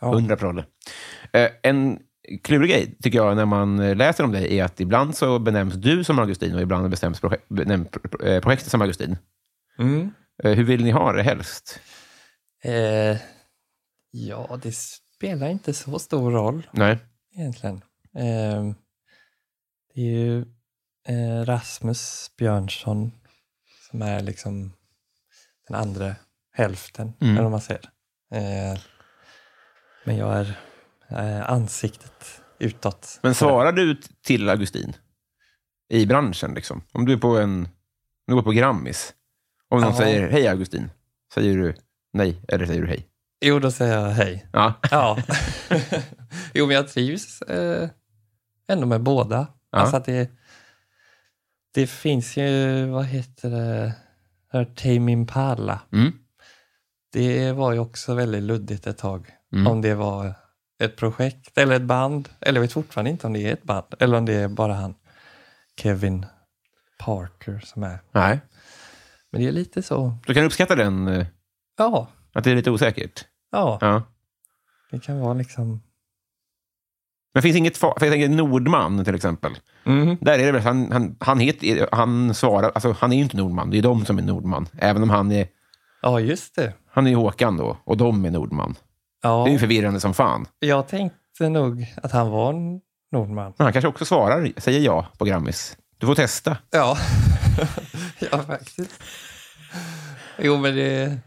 [0.00, 0.14] Ja.
[0.14, 0.64] Hundra prolle.
[1.32, 1.98] Eh, en
[2.42, 5.74] klurig grej, tycker jag, när man eh, läser om dig, är att ibland så benämns
[5.74, 7.88] du som Augustin och ibland bestäms projek benämns
[8.22, 9.16] eh, projektet som Augustin.
[9.78, 10.10] Mm.
[10.42, 11.80] Hur vill ni ha det helst?
[12.64, 13.16] Eh,
[14.10, 16.98] ja, det spelar inte så stor roll Nej.
[17.36, 17.76] egentligen.
[18.16, 18.64] Eh,
[19.94, 20.38] det är ju
[21.08, 23.12] eh, Rasmus Björnsson
[23.90, 24.72] som är liksom
[25.68, 26.14] den andra
[26.52, 27.32] hälften, Mm.
[27.34, 27.90] eller vad man säger.
[30.04, 30.58] Men jag är
[31.10, 33.18] eh, ansiktet utåt.
[33.22, 34.96] Men svarar du till Augustin?
[35.88, 36.82] I branschen, liksom?
[36.92, 37.60] Om du är på en...
[37.64, 37.68] Om
[38.26, 39.14] du går på Grammis.
[39.68, 39.96] Om någon Ja.
[39.98, 40.90] säger hej Augustin,
[41.34, 41.74] säger du
[42.12, 43.06] nej eller säger du hej?
[43.40, 44.46] Jo, då säger jag hej.
[44.52, 44.74] Ja.
[44.90, 45.18] Ja.
[46.54, 47.88] jo, men jag trivs eh,
[48.68, 49.46] ändå med båda.
[49.70, 49.78] Ja.
[49.78, 50.30] Alltså att det,
[51.74, 55.80] det finns ju, vad heter det, Tame Impala.
[55.92, 56.12] Mm.
[57.12, 59.26] Det var ju också väldigt luddigt ett tag.
[59.52, 59.66] Mm.
[59.66, 60.34] Om det var
[60.78, 62.28] ett projekt eller ett band.
[62.40, 63.84] Eller jag vet fortfarande inte om det är ett band.
[63.98, 64.94] Eller om det är bara han
[65.80, 66.26] Kevin
[66.98, 67.98] Parker som är.
[68.12, 68.40] Nej.
[69.32, 70.18] Men det är lite så.
[70.26, 71.26] Du kan uppskatta den, eh,
[71.78, 73.24] Ja, att det är lite osäkert?
[73.52, 74.02] ja Ja.
[74.90, 75.82] det kan vara liksom.
[77.34, 77.76] Men finns inget...
[77.76, 79.52] För jag tänker Nordman till exempel.
[79.84, 80.16] Mm.
[80.20, 83.36] Där är det väl, han, han, han, heter, han svarar, alltså han är ju inte
[83.36, 84.66] Nordman, det är de som är Nordman.
[84.78, 85.48] Även om han är,
[86.02, 86.72] Ja, just det.
[86.90, 88.74] han är Håkan då, och de är Nordman.
[89.22, 90.46] Ja, Det är ju förvirrande som fan.
[90.58, 92.80] jag tänkte nog att han var en
[93.12, 93.54] Nordman.
[93.58, 95.76] Men han kanske också svarar, säger ja på Grammis.
[95.98, 96.56] Du får testa.
[96.70, 96.98] Ja,
[98.30, 99.02] ja faktiskt.
[100.38, 101.18] Jo, men det...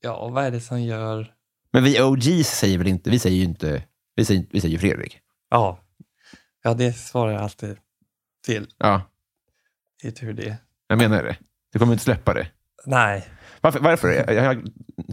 [0.00, 1.32] Ja, vad är det som gör...
[1.72, 3.82] Men vi OGs säger väl inte, vi säger ju inte,
[4.16, 5.18] vi säger, vi säger Fredrik.
[5.50, 5.78] Ja,
[6.62, 7.76] ja det svarar jag alltid
[8.46, 8.66] till.
[8.78, 9.02] Ja,
[10.02, 10.56] Det är tur det.
[10.86, 11.36] jag menar det.
[11.72, 12.46] Du kommer inte släppa det.
[12.86, 13.28] Nej,
[13.60, 13.80] Varför?
[13.80, 14.32] varför?
[14.32, 14.62] Jag har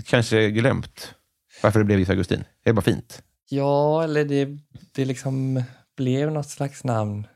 [0.05, 1.15] kanske glömt
[1.63, 2.43] varför det blev Is Augustin.
[2.63, 3.23] Det är bara fint.
[3.49, 4.57] ja, eller det,
[4.91, 5.63] det liksom
[5.97, 7.27] blev något slags namn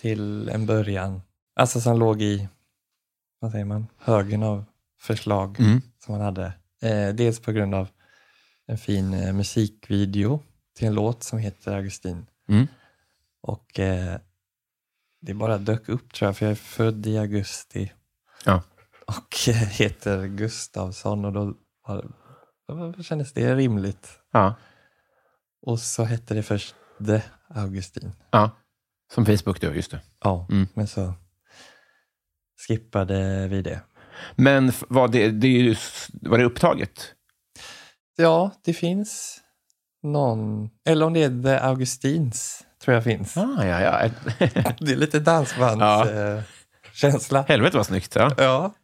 [0.00, 1.22] till en början.
[1.54, 2.48] Alltså som låg i,
[3.40, 4.64] vad säger man, högen av
[5.00, 5.80] förslag Mm.
[6.04, 6.52] som man hade.
[6.82, 7.88] Eh, dels på grund av
[8.66, 10.42] en fin eh, musikvideo
[10.76, 12.26] till en låt som heter Augustin.
[12.48, 12.66] Mm.
[13.42, 14.18] Och eh,
[15.20, 17.92] det bara dök upp tror jag, för jag är född i augusti
[18.44, 18.62] Ja.
[19.06, 21.54] och eh, heter Gustavsson och då
[23.02, 24.08] kändes det rimligt.
[24.32, 24.54] Ja.
[25.62, 26.74] Och så hette det först
[27.06, 28.12] The Augustin.
[28.30, 28.50] ja.
[29.14, 30.00] Som Facebook då, just det.
[30.24, 30.68] Ja, Mm.
[30.74, 31.14] men så
[32.68, 33.80] skippade vi det.
[34.36, 37.14] Men var det, det är ju, s- var det upptaget?
[38.16, 39.40] Ja, det finns
[40.02, 43.36] någon, eller om det är The Augustins, tror jag finns.
[43.36, 44.10] Ah, ja, ja.
[44.80, 46.10] Det är lite dansbands Ja.
[46.10, 46.42] eh.
[47.48, 48.14] Helvete vad snyggt.
[48.14, 48.34] Ja.
[48.38, 48.74] Ja.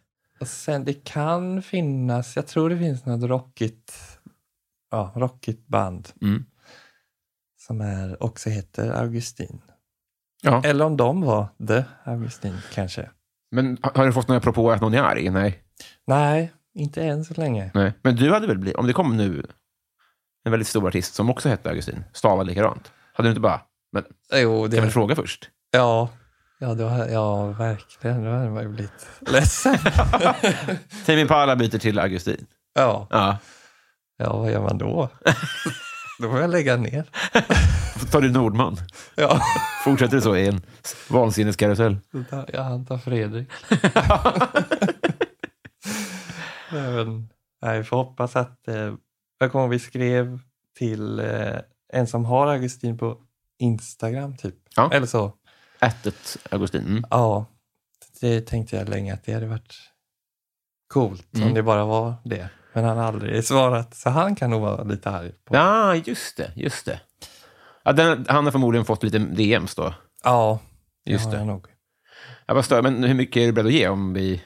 [0.43, 3.93] Och sen det kan finnas, jag tror det finns något rockigt,
[4.91, 6.45] ja, rockigt band Mm.
[7.67, 9.61] som är, också heter Augustin.
[10.43, 10.63] ja.
[10.65, 13.11] Eller om de var The Augustin kanske.
[13.51, 15.31] Men har du fått några propåer att någon är arg?
[15.31, 15.63] Nej.
[16.07, 17.71] Nej, inte än så länge.
[17.75, 17.93] Nej.
[18.03, 19.47] Men du hade väl blivit, om det kom nu
[20.45, 23.61] en väldigt stor artist som också hette Augustin, stavad likadant, hade du inte bara,
[23.93, 25.51] men Jo, kan jag väl fråga först?
[25.71, 26.09] Ja,
[26.63, 28.25] ja, då, ja verkligen.
[28.25, 29.79] Då hade man ju blivit ledsen.
[31.07, 32.47] Tame Impala byter till Augustin.
[32.75, 33.07] ja.
[33.11, 33.39] Ja.
[34.17, 35.09] ja, vad gör man då?
[36.23, 37.05] då får jag lägga ner.
[38.11, 38.77] Tar du Nordman.
[39.15, 39.41] Ja,
[39.85, 40.63] Fortsätter det så i en
[41.11, 41.97] vansinneskarusell.
[42.13, 43.49] då tar- jag antar Fredrik.
[46.73, 47.29] Men,
[47.63, 48.69] nej, vi får hoppas att...
[48.69, 48.95] Eh,
[49.39, 50.39] jag kommer vi skrev
[50.79, 51.57] till eh,
[51.93, 53.19] en som har Augustin på
[53.59, 54.55] Instagram typ.
[54.77, 54.91] Ja.
[54.93, 55.33] Eller så.
[55.83, 56.87] Ättet Augustin.
[56.87, 57.05] Mm.
[57.11, 57.47] Ja,
[58.21, 59.75] det tänkte jag länge att det hade varit
[60.89, 61.49] coolt Mm.
[61.49, 62.49] om det bara var det.
[62.75, 65.33] Men han har aldrig svarat, så han kan nog vara lite arg.
[65.45, 65.55] På.
[65.57, 66.53] Ja, just det.
[66.57, 67.01] Just det.
[67.85, 69.95] Ja, den, han har förmodligen fått lite DMs då.
[70.25, 70.59] Ja,
[71.05, 71.39] Just har det.
[71.39, 71.67] jag nog.
[72.47, 74.43] Ja, vad stör, men hur mycket är du beredd att ge om vi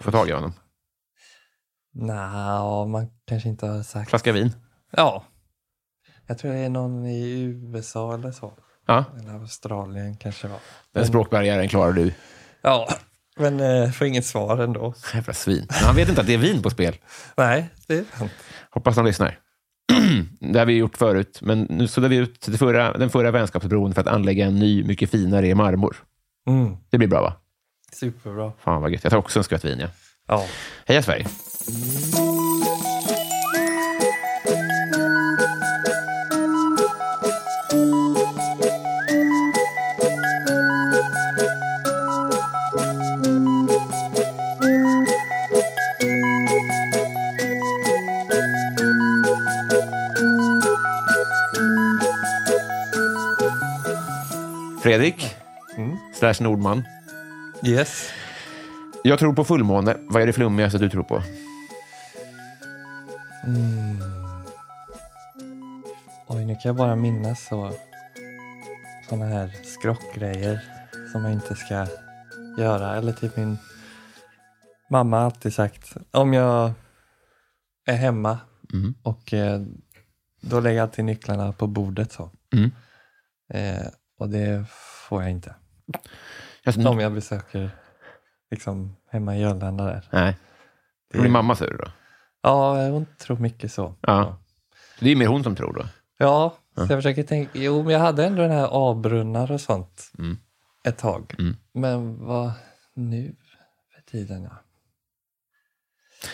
[0.00, 0.52] får tag i honom?
[1.94, 4.10] Nja, man kanske inte har sagt.
[4.10, 4.52] Flaska vin?
[4.90, 5.24] Ja.
[6.26, 7.40] Jag tror det är någon i
[7.74, 8.52] USA eller så.
[8.88, 10.58] Ja, Eller Australien kanske var.
[10.94, 12.12] den språkbarriären klarar du.
[12.62, 12.88] Ja,
[13.36, 14.94] men eh, får inget svar ändå.
[15.14, 15.66] Jävla svin.
[15.68, 16.96] Men han vet inte att det är vin på spel.
[17.36, 18.32] Nej, det är sant.
[18.70, 19.38] Hoppas han lyssnar.
[20.52, 23.94] det har vi gjort förut, men nu suddar vi ut det förra, den förra vänskapsbron
[23.94, 25.96] för att anlägga en ny, mycket finare i marmor.
[26.48, 27.32] Mm, Det blir bra, va?
[27.92, 28.52] superbra.
[28.64, 29.04] Fan vad gött.
[29.04, 29.88] Jag tar också en skvätt vin, ja.
[30.28, 30.44] Ja.
[30.86, 31.26] Heja Sverige!
[54.88, 55.36] Fredrik,
[55.76, 55.96] Mm.
[56.14, 56.84] slash Nordman.
[57.66, 58.10] Yes.
[59.04, 59.96] Jag tror på fullmåne.
[60.00, 61.22] Vad är det flummigaste du tror på?
[63.46, 63.98] Mm.
[66.26, 67.72] Oj, nu kan jag bara minnas så
[69.08, 70.60] såna här skrockgrejer
[71.12, 71.86] som man inte ska
[72.58, 72.96] göra.
[72.96, 73.58] Eller typ min
[74.90, 76.72] mamma har alltid sagt om jag
[77.86, 78.38] är hemma
[78.74, 78.94] Mm.
[79.02, 79.60] och eh,
[80.40, 82.30] då lägger jag alltid nycklarna på bordet så.
[82.56, 82.70] Mm.
[83.54, 83.86] Eh,
[84.18, 84.64] och det
[85.08, 85.54] får jag inte.
[86.64, 87.70] Alltså, Om jag besöker
[88.50, 90.08] liksom hemma i Jörlanda där.
[90.12, 90.36] Nej.
[91.12, 91.90] Det- Din mamma du då?
[92.42, 93.94] Ja, hon tror mycket så.
[94.00, 94.38] Ja.
[95.00, 95.84] Det är mer hon som tror då?
[96.18, 96.86] Ja, Ja.
[96.86, 97.50] så jag försöker tänka.
[97.54, 100.38] Jo, men jag hade ändå den här avbrunnar och sånt Mm.
[100.84, 101.34] ett tag.
[101.38, 101.56] Mm.
[101.74, 102.52] Men vad
[102.94, 103.36] nu
[103.94, 104.42] för tiden?
[104.42, 104.56] Ja.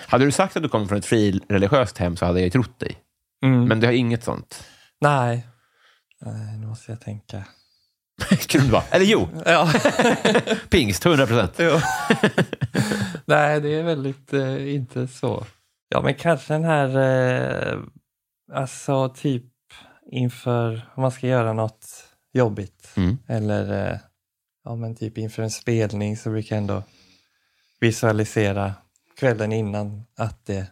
[0.06, 2.98] Hade du sagt att du kom från ett frireligiöst hem så hade jag trott dig.
[3.40, 4.64] Men, Men det har inget sånt.
[5.00, 5.46] nej.
[6.20, 7.44] nej, nu måste jag tänka.
[8.48, 8.82] Kunde det vara.
[8.90, 9.72] Eller jo, Ja.
[10.70, 11.52] pingst, 100 procent.
[11.58, 11.70] jo.
[13.24, 15.46] nej, det är väldigt eh, inte så.
[15.88, 16.88] Ja, men kanske den här,
[17.72, 17.78] eh,
[18.52, 19.44] alltså typ
[20.12, 21.86] inför, om man ska göra något
[22.32, 22.90] jobbigt.
[22.96, 23.18] Mm.
[23.28, 23.98] Eller eh,
[24.64, 26.82] ja, men typ inför en spelning så brukar jag ändå
[27.80, 28.74] visualisera
[29.18, 30.66] kvällen innan att det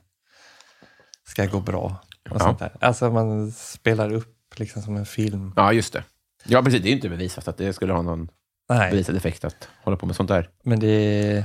[1.29, 1.97] ska gå bra.
[2.31, 2.39] Och Ja.
[2.39, 2.73] sånt där.
[2.81, 5.53] Alltså man spelar upp liksom som en film.
[5.57, 6.05] Ja, just det.
[6.45, 6.83] Ja, precis.
[6.83, 8.29] Det är ju inte bevisat att det skulle ha någon
[8.69, 10.49] Nej, bevisad effekt att hålla på med sånt där.
[10.65, 11.45] men det,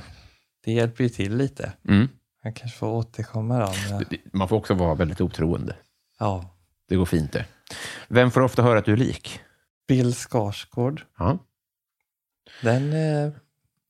[0.65, 1.71] det hjälper ju till lite.
[1.89, 2.07] Mm.
[2.43, 3.73] Jag kanske får återkomma då.
[3.91, 5.75] Men, Man får också vara väldigt otroende.
[6.19, 6.53] ja.
[6.89, 7.45] Det går fint det.
[8.07, 9.39] Vem får ofta höra att du är lik?
[9.87, 11.37] Bill Skarsgård, Ja.
[12.61, 13.31] den eh,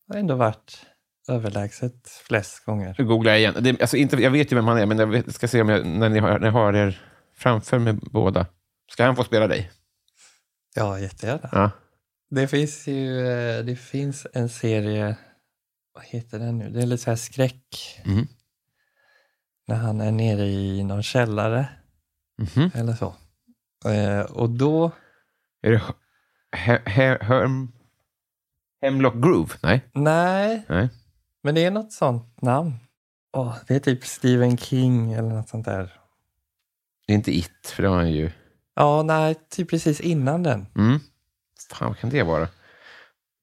[0.07, 0.85] har ändå varit
[1.29, 2.95] överlägset flest gånger.
[2.97, 3.55] Nu googlar jag igen.
[3.59, 5.69] Det, alltså inte, jag vet ju vem han är, men jag vet, ska se om
[5.69, 7.01] jag, när, ni har, när jag har er
[7.35, 8.45] framför mig båda.
[8.91, 9.71] Ska han få spela dig?
[10.77, 11.49] Ja, jättegärna.
[11.51, 11.71] Ja.
[12.29, 15.17] Det finns ju eh, det finns en serie,
[15.93, 16.69] vad heter den nu?
[16.69, 18.01] Det är lite så här skräck.
[18.05, 18.27] Mhm.
[19.67, 21.67] När han är nere i någon källare
[22.37, 22.71] Mhm.
[22.73, 23.15] eller så.
[23.89, 24.91] Eh, och då,
[25.61, 25.81] Är det
[26.57, 27.71] he, he, hem,
[28.81, 29.53] Hemlock Groove?
[29.63, 29.81] Nej.
[29.93, 30.89] nej, Nej.
[31.43, 32.73] men det är något sånt namn.
[33.33, 35.93] Åh, det är typ Stephen King eller något sånt där.
[37.07, 38.31] Det är inte It, för det har han ju...
[38.79, 40.67] Ja, nej, typ precis innan den.
[40.75, 40.99] Mm.
[41.71, 42.47] Fan, vad kan det vara?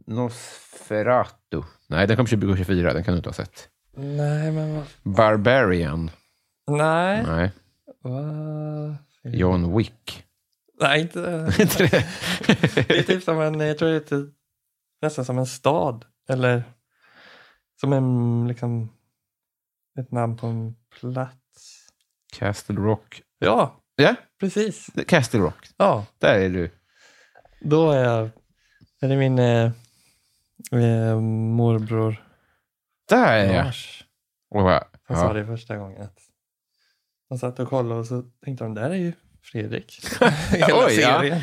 [0.06, 1.62] Nosferatu.
[1.88, 2.92] Nej, den kom 2024.
[2.92, 3.68] Den kan du inte ha sett.
[3.96, 4.84] Nej, men vad...
[5.02, 6.10] Barbarian.
[6.66, 7.22] Nej.
[7.26, 7.50] Nej.
[8.02, 8.96] Vad...
[9.22, 10.24] John Wick.
[10.80, 11.20] Nej, inte...
[11.20, 12.06] Det?
[12.88, 14.34] Det är typ som en, jag tror det är typ,
[15.02, 16.04] nästan som en stad.
[16.28, 16.64] Eller
[17.80, 18.92] som en, liksom,
[19.98, 21.88] ett namn på en plats.
[22.32, 23.22] Castle Rock.
[23.38, 24.90] Ja, Ja, precis.
[25.08, 25.68] Castle Rock.
[25.76, 26.70] Ja, Där är du.
[27.60, 28.30] då är jag,
[29.00, 29.70] är det min eh,
[30.72, 32.24] eh, morbror
[33.08, 33.64] Där är jag.
[33.64, 34.04] Lars
[34.50, 35.14] Och Jag Ja.
[35.16, 36.02] sa det första gången.
[36.02, 36.18] Att
[37.28, 40.00] de satt och kollade och så tänkte de, där är ju Fredrik.
[40.50, 41.18] Hela Oj, ja.
[41.20, 41.40] serien.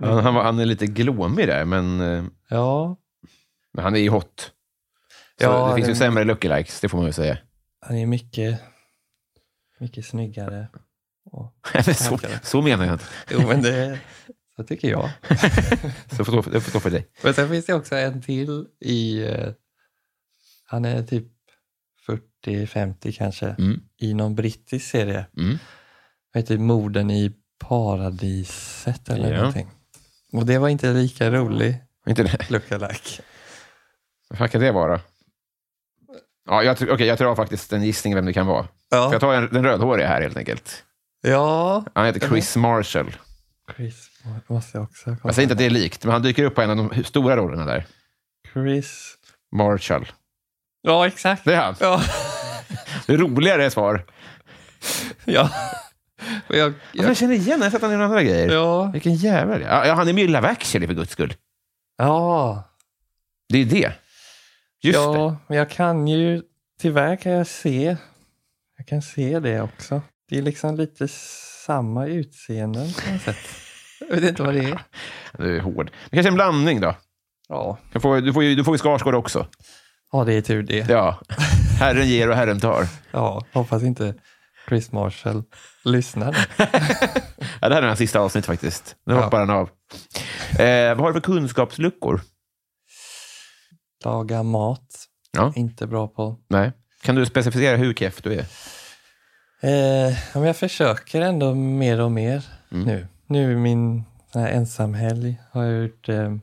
[0.00, 2.96] Han, han, var, han är lite glåmig där, men, eh, ja,
[3.72, 4.52] men han är ju hot.
[5.40, 7.38] Så Ja, det finns ju det- sämre lookalikes, det får man ju säga.
[7.80, 8.60] han är mycket,
[9.80, 10.68] mycket snyggare.
[11.24, 11.54] Och,
[11.96, 13.04] så, så menar jag inte.
[13.30, 13.98] jo, men det
[14.56, 15.10] så tycker jag.
[16.16, 17.06] Så får det får stå för dig.
[17.22, 19.22] Men sen finns det också en till i...
[19.24, 19.52] Eh,
[20.64, 21.26] han är typ
[22.46, 23.80] 40-50 kanske, Mm.
[23.96, 25.26] i någon brittisk serie.
[25.36, 25.58] Mm.
[26.32, 29.36] Vad heter Morden i paradiset eller Ja.
[29.36, 29.70] någonting.
[30.32, 32.50] Och det var inte lika rolig Inte det?
[32.50, 33.22] lookalike.
[34.28, 35.00] Vad fan kan det vara?
[36.48, 38.62] Ja, jag, tror- okej, jag tror faktiskt en gissning vem det kan vara.
[38.62, 40.84] För jag Ja, tar en, den rödhåriga här helt enkelt.
[41.22, 41.84] ja.
[41.94, 43.16] Han heter Chris Marshall.
[43.76, 44.08] Chris
[44.46, 46.54] måste jag också komma Jag säger inte att det är likt, men han dyker upp
[46.54, 47.86] på en av de stora rollerna där.
[48.52, 49.14] Chris.
[49.56, 50.12] Marshall.
[50.82, 51.44] Ja, exakt.
[51.44, 51.74] Det är han.
[51.80, 52.02] Ja.
[53.06, 54.04] Det är roligare svar.
[55.24, 55.50] ja.
[56.48, 58.50] Jag, Jag, jag, känner igen jag har sett honom i andra grejer.
[58.52, 58.84] ja.
[58.84, 59.60] Vilken jävel.
[59.62, 61.34] Ja, ja, han är med i Love actually för guds skull.
[61.98, 62.62] Ja.
[63.48, 63.92] Det är det.
[64.82, 65.02] Just det.
[65.18, 66.42] ja, men jag kan ju,
[66.80, 67.96] tyvärr kan jag se,
[68.78, 70.02] jag kan se det också.
[70.28, 71.08] Det är liksom lite
[71.66, 73.36] samma utseenden på något sätt.
[74.08, 74.80] Jag vet inte vad det är.
[75.38, 75.90] Du är hård.
[76.10, 76.94] Det kanske är en blandning då.
[77.48, 79.46] Ja, Du får, du får, ju- du får ju Skarsgård också.
[80.12, 80.88] ja det är tur det.
[80.90, 81.20] Ja.
[81.80, 82.86] Herren ger och Herren tar.
[83.10, 84.14] Ja, hoppas inte
[84.68, 85.42] Chris Marshall
[85.84, 86.36] lyssnar.
[87.62, 88.96] Ja, det här är hans sista avsnitt faktiskt.
[89.06, 89.20] Nu Ja.
[89.24, 89.68] hoppar han av.
[90.58, 92.20] Eh, vad har du för kunskapsluckor?
[94.04, 95.52] Laga mat, Ja.
[95.56, 96.36] inte bra på.
[96.48, 96.72] Nej.
[97.02, 98.46] Kan du specificera hur keff du är?
[99.62, 102.84] Eh, jag försöker ändå mer och mer Mm.
[102.86, 103.06] nu.
[103.26, 106.34] Nu i min ensamhelg har jag gjort eh,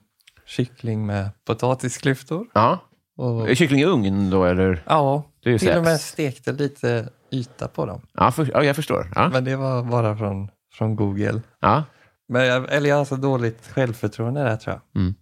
[0.45, 2.45] kyckling med potatisklyftor.
[2.53, 2.79] Ja.
[3.17, 4.83] Och, Är kyckling i ugn då, eller?
[4.85, 5.85] ja, Det är till och sex.
[5.85, 8.01] med stekte lite yta på dem.
[8.13, 9.11] Ja, för, ja jag förstår.
[9.15, 9.29] Ja.
[9.29, 11.41] Men det var bara från, från Google.
[11.59, 11.83] Ja.
[12.29, 15.01] Men jag, eller jag har så dåligt självförtroende där tror jag.
[15.01, 15.15] Mm.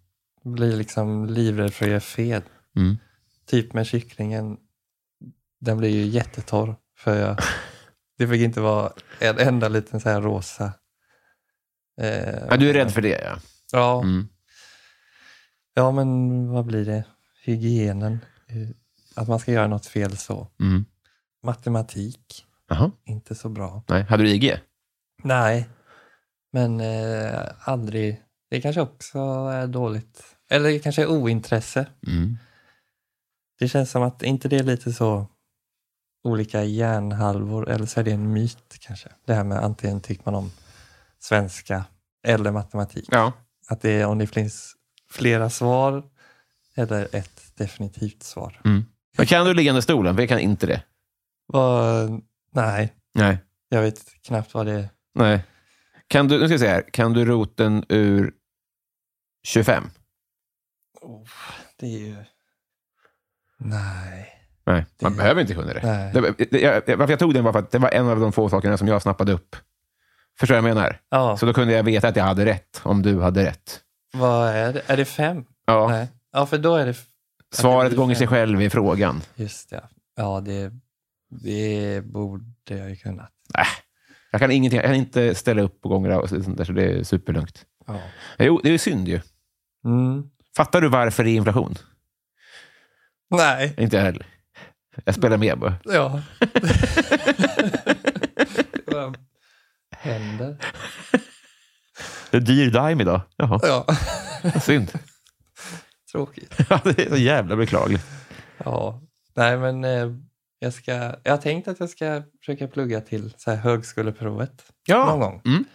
[0.45, 2.41] Blir liksom livrädd för att göra fel.
[2.75, 2.97] Mm.
[3.45, 4.57] Typ med kycklingen.
[5.59, 6.75] Den blir ju jättetorr.
[6.97, 7.37] För jag,
[8.17, 10.73] det fick inte vara en enda liten så här rosa.
[12.01, 12.57] Eh, ja.
[12.57, 13.37] Du är rädd för det, ja.
[13.71, 14.27] Ja, Mm.
[15.73, 17.03] ja, men vad blir det?
[17.43, 18.19] Hygienen.
[19.15, 20.47] Att man ska göra något fel så.
[20.59, 20.85] Mm.
[21.43, 22.91] Matematik, Jaha.
[23.05, 23.83] inte så bra.
[23.89, 24.03] Nej.
[24.03, 24.59] Hade du IG?
[25.23, 25.69] Nej,
[26.53, 28.21] men eh, aldrig.
[28.49, 29.19] Det kanske också
[29.53, 30.34] är dåligt.
[30.49, 31.87] Eller kanske ointresse.
[32.07, 32.37] Mm.
[33.59, 35.27] Det känns som att inte det är lite så
[36.23, 39.09] olika hjärnhalvor eller så är det en myt kanske.
[39.25, 40.51] Det här med antingen tycker man om
[41.19, 41.85] svenska
[42.27, 43.05] eller matematik.
[43.11, 43.33] Ja.
[43.67, 44.75] Att det är om det finns
[45.11, 46.03] flera svar
[46.75, 48.61] eller ett definitivt svar.
[48.65, 48.85] Mm.
[49.17, 50.17] Men kan du liggande stolen?
[50.17, 50.83] Jag kan inte det.
[51.45, 53.37] Vad- nej, Nej.
[53.69, 54.89] jag vet knappt vad det är.
[55.13, 55.43] Nej.
[56.07, 56.83] Kan du, nu ska vi se här.
[56.91, 58.33] Kan du roten ur
[59.43, 59.83] 25?
[61.05, 61.27] Oh,
[61.79, 62.15] det är ju...
[63.57, 64.31] Nej.
[64.65, 65.81] Nej, man Det- behöver inte kunna det.
[65.83, 66.11] Nej.
[66.37, 68.31] det, det jag, varför jag tog den var för att det var en av de
[68.31, 69.55] få sakerna som jag snappade upp.
[70.39, 71.01] Förstår du vad jag menar?
[71.09, 73.81] Ja, Så då kunde jag veta att jag hade rätt, om du hade rätt.
[74.13, 74.81] vad är det?
[74.87, 75.45] Är det fem?
[75.65, 75.87] Ja.
[75.87, 76.07] Nej.
[76.31, 76.95] Ja, för då är det...
[77.53, 79.21] Svaret gånger sig själv i frågan.
[79.35, 79.83] Just det.
[80.15, 80.71] Ja, det,
[81.29, 83.31] det borde jag ju kunnat.
[84.31, 86.83] Jag kan, ingenting, jag kan inte ställa upp på gånger och sånt där, så det
[86.83, 87.65] är superlugnt.
[87.87, 87.99] Ja.
[88.39, 89.19] Jo, det är synd ju.
[89.85, 90.29] Mm.
[90.57, 91.75] Fattar du varför det är inflation?
[93.29, 93.73] Nej.
[93.77, 94.25] Inte jag heller.
[95.05, 95.75] Jag spelar med bara.
[95.83, 96.21] Ja.
[98.85, 99.17] Vad
[99.91, 100.57] händer?
[102.31, 103.21] Det är dyr Dime idag.
[103.35, 103.85] Jaha, Ja.
[104.61, 104.91] synd.
[106.11, 106.55] Tråkigt.
[106.69, 108.05] Ja, det är så jävla beklagligt.
[108.57, 109.01] Ja.
[109.35, 110.11] Nej, men eh,
[110.59, 110.91] jag, ska,
[111.23, 115.41] jag har tänkt att jag ska försöka plugga till så här högskoleprovet någon gång.
[115.45, 115.65] Mm.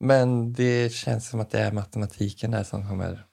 [0.00, 3.24] Men det känns som att det är matematiken där som kommer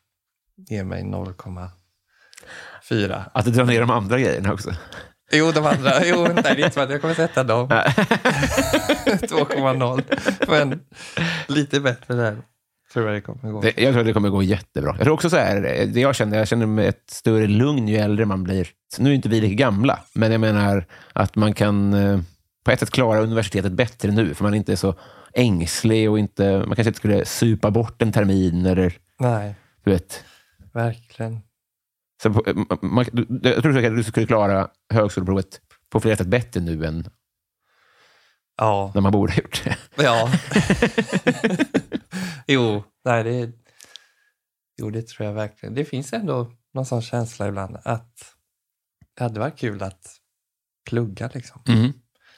[0.67, 3.23] ge mig 0,4.
[3.33, 4.73] Att du drar ner de andra grejerna också.
[5.31, 6.05] Jo, de andra.
[6.05, 7.69] Jo, nej, det är inte så att jag kommer sätta dem.
[7.69, 10.03] 2,0.
[10.47, 10.79] Men
[11.47, 12.37] lite bättre där
[12.93, 13.61] tror jag det kommer gå.
[13.61, 14.95] Det, jag tror det kommer gå jättebra.
[14.97, 18.25] Jag tror också så här, det jag känner, jag känner ett större lugn ju äldre
[18.25, 18.67] man blir.
[18.95, 22.19] Så nu är inte vi lika gamla, men jag menar att man kan eh,
[22.63, 24.95] på ett sätt klara universitetet bättre nu, för man inte är så
[25.33, 30.23] ängslig och inte, man kanske inte skulle supa bort en termin eller Nej, du vet.
[30.73, 31.39] Verkligen.
[32.23, 33.05] Så på, man,
[33.43, 37.09] jag tror säkert att du skulle klara högskoleprovet på flera sätt bättre nu än
[38.57, 38.91] Ja.
[38.95, 39.77] när man borde ha gjort det.
[40.03, 40.31] Ja.
[42.47, 43.51] jo, nej, det,
[44.77, 45.75] jo, det tror jag verkligen.
[45.75, 48.35] Det finns ändå någon sån känsla ibland att
[49.17, 50.15] det hade varit kul att
[50.89, 51.61] plugga liksom.
[51.67, 51.93] Mhm.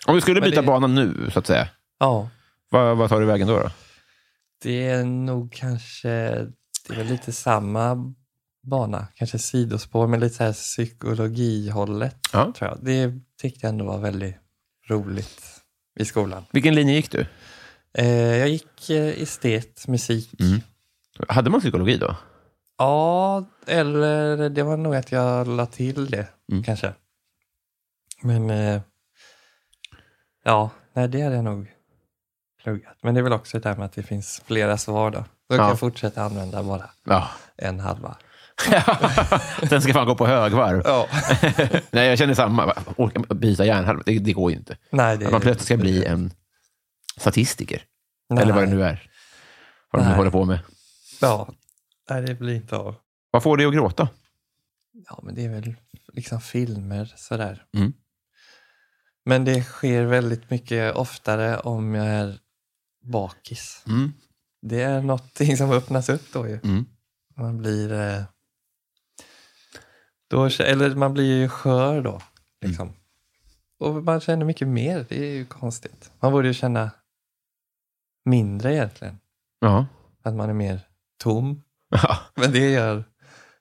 [0.08, 2.30] Om du skulle Men byta det- bana nu, så att säga, Ja,
[2.70, 3.60] vad, vad tar du vägen då?
[3.60, 3.70] då?
[4.63, 6.08] det är nog kanske,
[6.88, 8.13] det är väl lite samma
[8.63, 12.15] bana, kanske sidospår, men lite så här psykologihållet.
[12.34, 12.54] Ja.
[12.58, 12.80] Tror jag.
[12.82, 14.36] Det tyckte jag ändå var väldigt
[14.89, 15.41] roligt
[16.00, 16.45] i skolan.
[16.52, 17.26] Vilken linje gick du?
[17.93, 20.39] Eh, jag gick eh, estet, musik.
[20.39, 20.62] Mm.
[21.28, 22.15] Hade man psykologi då?
[22.78, 26.63] Ja, eller det var nog att jag la till det Mm.
[26.63, 26.93] kanske.
[28.21, 28.82] Men eh,
[30.43, 31.71] ja, nej, det hade jag nog
[32.63, 32.97] pluggat.
[33.02, 35.26] Men det är väl också det där med att det finns flera svar då.
[35.50, 35.69] Då kan Ja.
[35.71, 37.30] jag fortsätta använda bara Ja.
[37.58, 38.17] en halva.
[39.69, 40.82] Den ska fan gå på högvarv.
[40.86, 41.08] Ja.
[41.91, 42.74] Nej, jag känner samma.
[42.95, 44.78] Orka byta hjärnhalva, det, det går ju inte.
[44.89, 46.34] nej, det Att man plötsligt ska bli en
[47.17, 47.84] statistiker.
[48.30, 48.43] nej.
[48.43, 49.10] Eller vad det nu är.
[49.91, 50.60] Vad de nu håller på med.
[51.21, 51.50] Ja,
[52.10, 52.95] nej, det blir inte av.
[53.32, 54.10] Vad får dig att gråta?
[55.10, 55.76] Ja, men det är väl
[56.13, 57.65] liksom filmer sådär.
[57.78, 57.93] Mm.
[59.26, 62.38] Men det sker väldigt mycket oftare om jag är
[63.04, 63.84] bakis.
[63.88, 64.13] Mm.
[64.62, 66.60] Det är någonting som öppnas upp då ju.
[66.63, 66.86] Mm.
[67.38, 67.93] Man blir...
[67.93, 68.24] Eh,
[70.32, 72.22] då, eller man blir ju skör då.
[72.65, 72.94] Liksom.
[73.80, 75.06] Och man känner mycket mer.
[75.10, 76.12] Det är ju konstigt.
[76.20, 76.91] Man borde ju känna
[78.26, 79.17] mindre egentligen.
[79.60, 79.86] Ja.
[80.24, 80.80] Att man är mer
[81.24, 81.63] tom.
[82.04, 82.17] Ja.
[82.36, 83.04] Men det gör...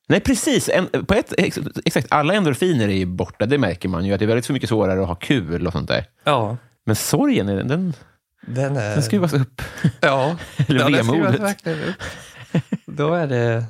[0.08, 0.68] Nej, precis.
[0.68, 2.06] En, på ett, ex, exakt.
[2.10, 3.46] Alla endorfiner är ju borta.
[3.46, 4.12] Det märker man ju.
[4.12, 6.06] Att det är väldigt så mycket svårare att ha kul och sånt där.
[6.24, 6.56] Ja,
[6.86, 7.94] Men sorgen, är- den,
[8.46, 8.90] den är...
[8.94, 9.62] den skruvas upp.
[10.00, 10.36] Ja,
[10.68, 11.96] Eller ja den skruvas verkligen upp.
[12.86, 13.64] Då är det...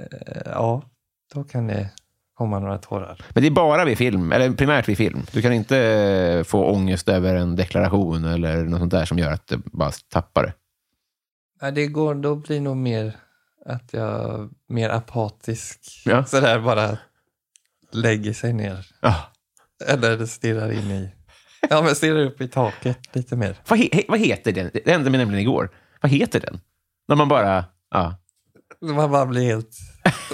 [0.00, 0.82] Eh, ja,
[1.34, 1.90] då kan det
[2.34, 3.20] komma några tårar.
[3.28, 5.22] Men det är bara vid film, eller primärt vid film.
[5.32, 9.46] Du kan inte få ångest över en deklaration eller något sånt där som gör att
[9.46, 10.52] du bara tappar det.
[11.62, 13.16] Nej, det går, då blir nog mer
[13.66, 16.02] att jag mer apatisk.
[16.04, 16.24] Ja.
[16.24, 16.98] Sådär bara
[17.92, 18.86] lägger sig ner.
[19.00, 19.14] Ja.
[19.86, 21.10] Eller stirrar in i...
[21.70, 23.56] Ja, men stirrar upp i taket lite mer.
[23.68, 24.70] Vad, he- vad heter den?
[24.84, 25.70] Det hände mig nämligen igår.
[26.00, 26.60] Vad heter den?
[27.08, 27.64] När man bara...
[27.90, 28.14] Ja.
[28.82, 29.76] Man bara blir helt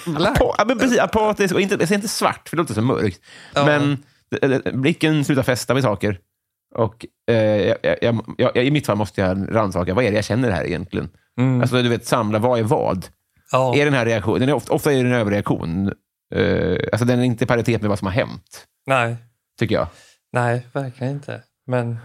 [0.07, 0.37] blank.
[0.41, 3.21] Ja, men precis, apatisk och inte, jag säger inte svart, för det låter så mörkt.
[3.55, 3.65] Ja.
[3.65, 4.05] Men
[4.43, 6.19] eh, eh, blicken slutar fästa vid saker.
[6.75, 10.17] Och eh, jag, jag, jag, jag, i mitt fall måste jag rannsaka, vad är det
[10.17, 11.09] jag känner här egentligen?
[11.41, 11.61] Mm.
[11.61, 13.07] Alltså, du vet, samla, vad är vad?
[13.53, 13.77] ja.
[13.77, 15.93] Är den här reaktionen, den är ofta, ofta är det en överreaktion.
[16.35, 19.17] Eh, alltså den är inte i paritet med vad som har hänt, Nej,
[19.59, 19.87] tycker jag.
[20.33, 21.43] nej, verkligen inte.
[21.67, 21.99] Men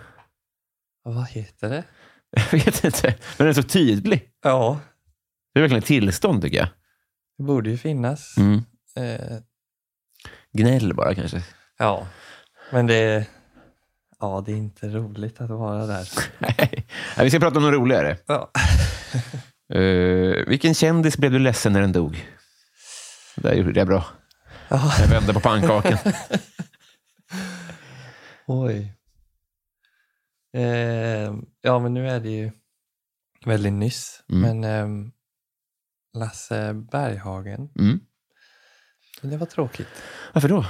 [1.03, 1.83] vad heter det?
[2.51, 4.29] Jag vet inte, men den är så tydlig.
[4.43, 4.79] Ja,
[5.59, 6.67] Det är verkligen ett tillstånd, tycker jag.
[7.37, 8.37] det borde ju finnas.
[8.37, 8.61] Mm.
[8.95, 9.37] Eh,
[10.53, 11.43] Gnäll bara kanske.
[11.77, 12.07] ja,
[12.71, 13.27] men det
[14.19, 16.09] ja, det är inte roligt att vara där.
[16.39, 16.87] Nej.
[17.17, 18.17] Vi ska prata om något roligare.
[18.25, 18.51] Ja.
[19.73, 22.27] Eh, vilken kändis blev du ledsen när den dog?
[23.35, 24.05] Där gjorde jag bra.
[24.69, 24.93] Ja.
[24.99, 25.97] Jag vände på pannkakan.
[28.47, 28.93] Oj.
[30.53, 32.51] Eh, ja, men nu är det ju
[33.45, 34.23] väldigt nyss.
[34.29, 34.41] Mm.
[34.41, 35.11] Men ehm,
[36.19, 37.99] Lasse Berghagen, Mm.
[39.21, 39.87] det var tråkigt.
[40.33, 40.65] Varför då?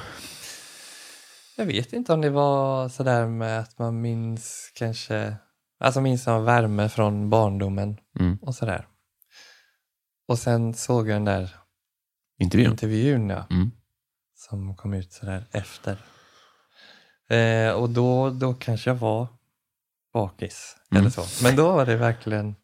[1.57, 5.35] Jag vet inte om det var sådär med att man minns kanske,
[5.79, 8.37] alltså minns av värme från barndomen Mm.
[8.41, 8.87] och sådär.
[10.27, 11.55] Och sen såg jag den där
[12.39, 12.71] Intervjun?
[12.71, 13.71] intervjun ja, Mm.
[14.35, 15.97] som kom ut sådär efter.
[17.29, 19.27] Eh, och då, då kanske jag var
[20.13, 21.01] bakis Mm.
[21.01, 21.43] eller så.
[21.43, 22.55] Men då var det verkligen,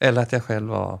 [0.00, 1.00] eller att jag själv var,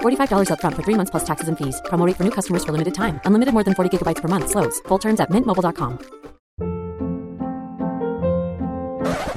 [0.00, 1.82] $45 upfront for three months plus taxes and fees.
[1.90, 3.20] Promo for new customers for limited time.
[3.24, 4.48] Unlimited more than 40 gigabytes per month.
[4.48, 4.80] Slows.
[4.88, 5.98] Full terms at mintmobile.com.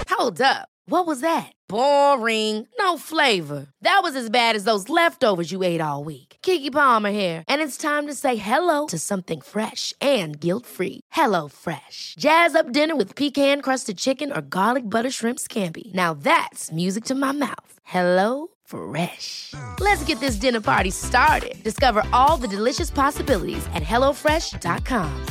[0.10, 0.68] Hold up.
[0.86, 1.54] What was that?
[1.70, 2.68] Boring.
[2.80, 3.68] No flavor.
[3.82, 6.38] That was as bad as those leftovers you ate all week.
[6.42, 11.02] Kiki Palmer here, and it's time to say hello to something fresh and guilt-free.
[11.12, 12.16] Hello Fresh.
[12.20, 15.94] Jazz up dinner with pecan-crusted chicken or garlic butter shrimp scampi.
[15.94, 17.72] Now that's music to my mouth.
[17.84, 19.54] Hello Fresh.
[19.80, 21.64] Let's get this dinner party started.
[21.64, 25.26] Discover all the delicious possibilities at hellofresh.com.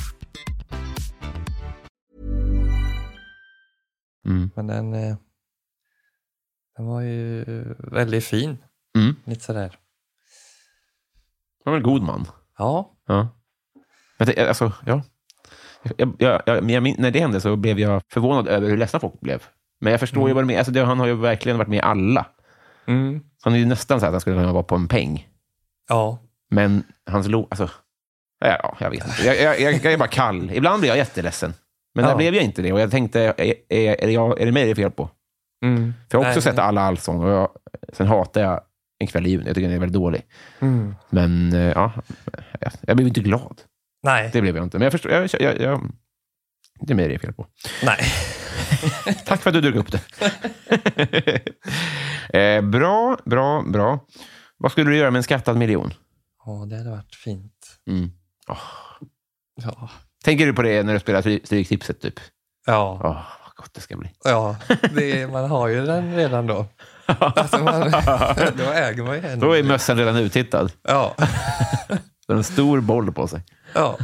[4.26, 4.50] Mm.
[4.56, 5.16] Men den, eh,
[6.76, 7.44] den var ju
[7.78, 8.58] väldigt fin.
[8.96, 9.16] Mm.
[9.24, 9.76] Lite sådär.
[11.64, 12.26] Han var en god man.
[12.58, 13.28] Ja, Ja.
[14.18, 15.02] Men det, alltså, ja.
[15.82, 19.20] jag, jag, jag, jag, när det hände så blev jag förvånad över hur ledsna folk
[19.20, 19.42] blev.
[19.80, 20.58] Men jag förstår ju vad det är.
[20.58, 22.26] Alltså, det, han har ju verkligen varit med i alla.
[22.88, 23.20] Mm.
[23.42, 25.28] Han är ju nästan så att han skulle kunna vara på en peng.
[25.88, 26.18] Ja.
[26.50, 27.46] Men hans lo...
[27.50, 27.70] Alltså,
[28.44, 29.22] ja, jag vet inte.
[29.26, 30.50] Jag, jag, jag, jag är bara kall.
[30.50, 31.54] Ibland blir jag jätteledsen.
[31.94, 32.16] Men där Ja.
[32.16, 32.72] blev jag inte det.
[32.72, 35.10] Och jag tänkte, är, är, är, är det mig det är fel på?
[35.64, 35.94] Mm.
[36.10, 36.42] För jag har också Nej.
[36.42, 37.48] sett alla allsång och jag,
[37.92, 38.60] sen hatar jag
[39.00, 39.46] En kväll i juni.
[39.46, 40.22] Jag tycker den är väldigt dålig.
[40.60, 40.94] Mm.
[41.10, 41.92] Men, Men eh, ja,
[42.60, 43.60] jag, jag blev inte glad.
[44.02, 44.30] nej.
[44.32, 44.78] Det blev jag inte.
[44.78, 45.12] Men jag förstår.
[45.12, 45.80] Jag, jag, jag,
[46.80, 47.46] det är mig det är fel på.
[47.82, 47.98] nej.
[49.26, 50.00] Tack för att du drog upp det.
[52.38, 54.00] eh, bra, bra, bra.
[54.56, 55.94] Vad skulle du göra med en skattad miljon?
[56.44, 57.52] Ja, det hade varit fint.
[57.90, 58.10] Mm.
[58.46, 58.58] Ja.
[60.24, 62.00] Tänker du på det när du spelar Stry- Stryktipset?
[62.00, 62.20] Typ?
[62.66, 63.10] Ja, Åh,
[63.44, 64.10] vad gott det ska bli.
[64.24, 64.56] ja.
[64.68, 66.66] Är- man har ju den redan då.
[67.06, 67.80] Alltså man,
[68.56, 69.40] då äger man ju en.
[69.40, 70.72] Då är mössan redan uttittad.
[70.82, 71.14] Ja.
[72.26, 73.42] Så har en stor boll på sig.
[73.74, 73.98] Ja.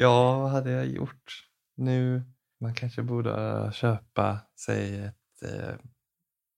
[0.00, 1.46] Ja, vad hade jag gjort?
[1.76, 2.22] Nu,
[2.60, 5.74] man kanske borde köpa sig ett eh,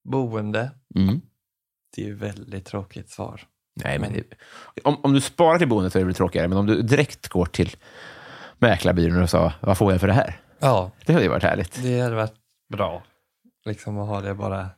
[0.04, 0.70] boende.
[0.94, 1.20] Mm.
[1.96, 3.40] Det är ju väldigt tråkigt svar.
[3.84, 4.22] Nej, men det,
[4.84, 7.28] om, om du sparar till boendet så är det väl tråkigare, men om du direkt
[7.28, 7.76] går till
[8.58, 10.40] mäklarbyrån och sa vad får jag för det här?
[10.58, 11.82] Ja, Det hade ju varit härligt.
[11.82, 12.34] det hade varit
[12.72, 13.02] bra.
[13.64, 14.70] Liksom att ha det bara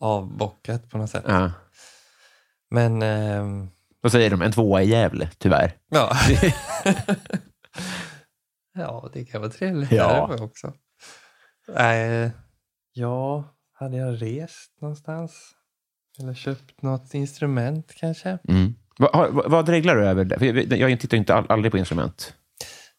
[0.00, 1.24] avbockat på något sätt.
[1.28, 1.52] Ja.
[2.70, 3.70] Men, ehm,
[4.02, 5.72] Då säger de en tvåa i Gävle, tyvärr.
[5.88, 6.12] ja.
[8.74, 10.26] ja, det kan vara trevligt Ja.
[10.26, 10.72] där också.
[11.68, 12.30] Nej,
[12.92, 15.54] ja, hade jag rest någonstans?
[16.18, 18.38] Eller köpt något instrument kanske?
[18.48, 18.74] Mm.
[18.98, 20.24] Vad, vad, vad reglar du över?
[20.24, 20.76] det?
[20.76, 22.34] Jag, tittar inte all, aldrig på instrument.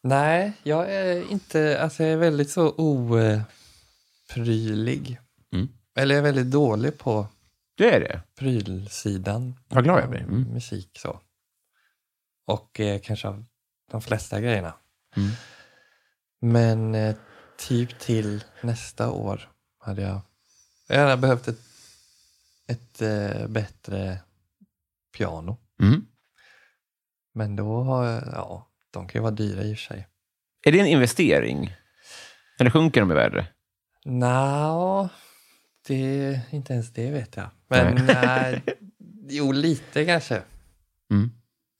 [0.02, 2.74] Nej, jag är inte, alltså jag är väldigt så
[4.30, 5.18] oprylig.
[5.52, 5.68] Mm.
[5.96, 7.26] Eller jag är väldigt dålig på
[7.74, 8.20] Du är det?
[8.38, 9.54] prylsidan.
[9.68, 10.20] Vad glad jag blir.
[10.20, 10.42] Mm.
[10.42, 11.20] Musik så.
[12.46, 13.44] Och eh, kanske av
[13.90, 14.74] de flesta grejerna.
[15.16, 15.30] Mm.
[16.44, 17.16] Men eh,
[17.58, 20.20] typ till nästa år hade jag,
[20.88, 21.60] jag hade behövt ett,
[22.66, 24.18] ett eh, bättre
[25.16, 25.56] piano.
[25.82, 26.06] Mm.
[27.34, 30.08] Men då har jag, ja, de kan ju vara dyra i och för sig.
[30.64, 31.74] Är det en investering?
[32.60, 33.46] Eller sjunker de i värde?
[34.04, 35.08] Nja,
[35.86, 37.50] det inte ens det vet jag.
[37.68, 38.04] Men Nej.
[38.14, 38.62] nej,
[39.28, 40.42] jo, lite kanske.
[41.10, 41.30] Mm.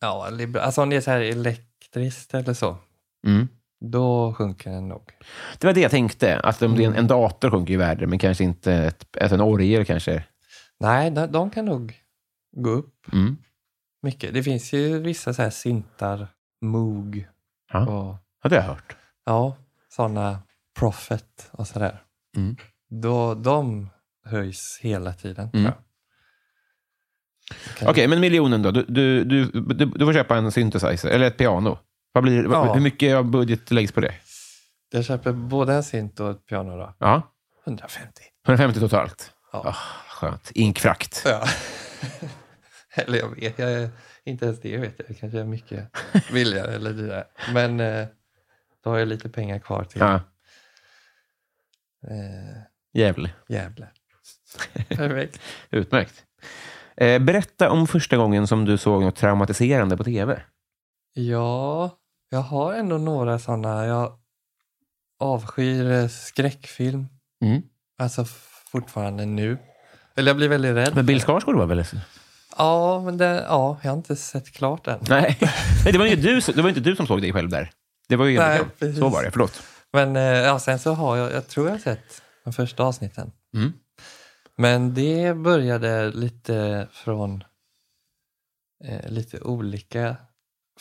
[0.00, 2.76] Ja, alltså om det är så här elektriskt eller så,
[3.26, 3.48] Mm.
[3.90, 5.02] Då sjunker den nog.
[5.58, 6.40] Det var det jag tänkte.
[6.40, 9.34] Att om det är en, en dator sjunker i värde, men kanske inte ett, alltså
[9.34, 10.24] en orgel kanske.
[10.80, 11.94] Nej, de, de kan nog
[12.56, 13.36] gå upp Mm.
[14.02, 14.34] mycket.
[14.34, 16.28] Det finns ju vissa så här syntar,
[16.60, 17.28] Moog
[17.72, 17.80] Ja.
[17.86, 18.96] och ja, det har jag hört.
[19.24, 19.56] ja,
[19.88, 20.38] sådana
[20.78, 22.02] Prophet och sådär.
[22.36, 22.56] Mm.
[22.90, 23.88] Då, de
[24.24, 25.48] höjs hela tiden.
[25.54, 25.72] Mm.
[27.86, 28.70] Okej, men miljonen då?
[28.70, 31.78] Du, du, du, du, du får köpa en synthesizer, eller ett piano.
[32.12, 32.74] Vad blir, Ja.
[32.74, 34.14] Hur mycket av budget läggs på det?
[34.90, 36.94] Jag köper både en synt och ett piano då.
[36.98, 37.22] Ja,
[37.66, 38.22] 150.
[38.46, 39.32] 150 totalt.
[39.52, 39.62] Ja.
[39.66, 39.76] Ah,
[40.08, 40.50] skönt.
[40.54, 41.22] Inkfrakt.
[41.24, 41.44] Ja.
[42.94, 43.90] Eller jag vet, jag är,
[44.24, 45.08] inte ens det vet jag.
[45.08, 45.88] Det kanske är mycket
[46.32, 47.24] billigare eller dyrare.
[47.54, 48.06] Men eh,
[48.84, 50.14] då har jag lite pengar kvar till Ja,
[52.08, 53.30] eh, Gävle.
[53.48, 53.88] Gävle.
[54.88, 55.40] Perfekt.
[55.70, 56.24] Utmärkt.
[56.96, 60.42] Eh, berätta om första gången som du såg något traumatiserande på tv.
[61.14, 61.98] Ja,
[62.32, 63.86] jag har ändå några sådana.
[63.86, 64.18] Jag
[65.20, 67.06] avskyr eh, skräckfilm.
[67.44, 67.62] Mm.
[67.98, 68.24] Alltså
[68.70, 69.58] fortfarande nu.
[70.14, 70.94] Eller jag blir väldigt rädd.
[70.94, 71.20] Men Bill.
[71.20, 71.84] Skarsgård var väl...
[72.58, 74.98] Ja, men det, ja, jag har inte sett klart än.
[75.08, 75.38] Nej,
[75.84, 77.70] Nej det, var ju du, det var inte du som såg dig själv där.
[78.08, 78.98] Det var ju Nej, Nej, precis.
[78.98, 79.62] Så var det, förlåt.
[79.92, 83.32] Men eh, ja, sen så har jag, jag tror jag har sett de första avsnitten.
[83.54, 83.72] Mm.
[84.56, 87.44] Men det började lite från
[88.84, 90.16] eh, lite olika.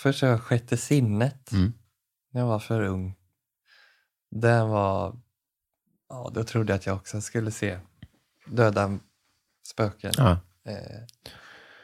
[0.02, 1.74] Först så sjätte sinnet, Mm.
[2.32, 3.16] när jag var för ung.
[4.32, 5.20] Den var,
[6.10, 7.80] ja då trodde jag att jag också skulle se
[8.46, 9.00] döda
[9.68, 10.38] spöken Ja.
[10.66, 11.04] eh,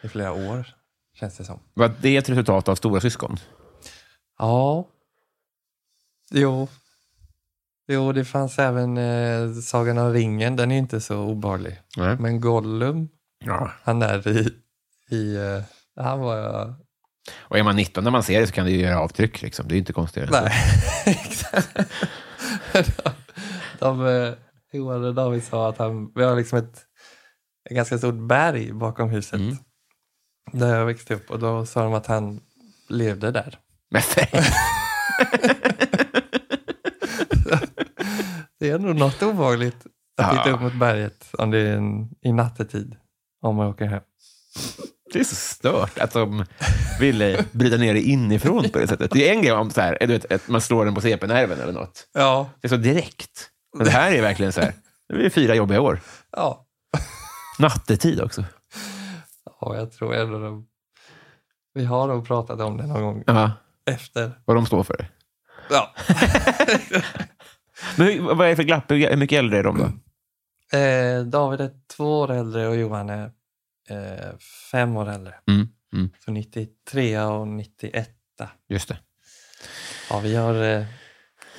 [0.01, 0.67] i flera år,
[1.13, 1.59] känns det som.
[1.73, 3.37] Var det ett resultat av Stora syskon?
[4.37, 4.87] Ja.
[6.31, 6.67] Jo.
[7.87, 10.55] Jo, det fanns även eh, Sagan om ringen.
[10.55, 11.81] Den är inte så obehaglig.
[11.97, 12.17] Nej.
[12.19, 13.09] Men Gollum,
[13.39, 13.71] Ja.
[13.83, 14.53] han är i...
[15.15, 15.61] i eh,
[15.95, 16.75] han var...
[17.37, 19.41] Och är man 19 när man ser det så kan det ju göra avtryck.
[19.41, 19.67] Liksom.
[19.67, 20.29] Det är ju inte konstigt.
[20.31, 20.51] Nej,
[21.05, 21.75] exakt.
[22.73, 22.83] de,
[23.79, 24.33] de, eh,
[24.73, 26.11] Johan och David sa att han...
[26.15, 26.77] Vi har liksom ett,
[27.69, 29.39] ett ganska stort berg bakom huset.
[29.39, 29.55] Mm.
[30.51, 31.31] Där jag växte upp.
[31.31, 32.39] Och då sa de att han
[32.89, 33.59] levde där.
[33.91, 34.01] Men
[38.59, 40.29] Det är nog något obehagligt att Ja.
[40.43, 42.95] titta upp mot berget om det är en, i nattetid.
[43.41, 44.01] Om man åker hem.
[45.13, 46.45] Det är så stört att de
[46.99, 49.11] ville bryta ner det inifrån på det sättet.
[49.11, 51.59] Det är en grej om så här, du vet, att man slår den på CP-nerven
[51.59, 52.07] eller något.
[52.13, 52.49] Ja.
[52.61, 53.49] Det är så direkt.
[53.77, 54.73] Men det här är verkligen så här,
[55.09, 55.99] det blir fyra jobbiga år.
[56.31, 56.65] Ja.
[57.59, 58.43] Nattetid också.
[59.61, 60.67] Ja, jag tror ändå de...
[61.73, 63.51] Vi har nog pratat om det någon gång Ja,
[63.85, 64.31] efter.
[64.45, 65.07] vad de står för.
[65.69, 65.93] Ja.
[67.95, 68.91] Men hur, vad är det för glapp?
[68.91, 69.85] Hur mycket äldre är de då?
[70.77, 73.31] Eh, David är två år äldre och Johan är
[73.89, 74.37] eh,
[74.71, 75.35] fem år äldre.
[75.47, 76.09] Mm, mm.
[76.25, 78.09] Så 93 och 91.
[78.69, 78.97] Just det.
[80.09, 80.63] Ja, vi har...
[80.63, 80.85] Eh,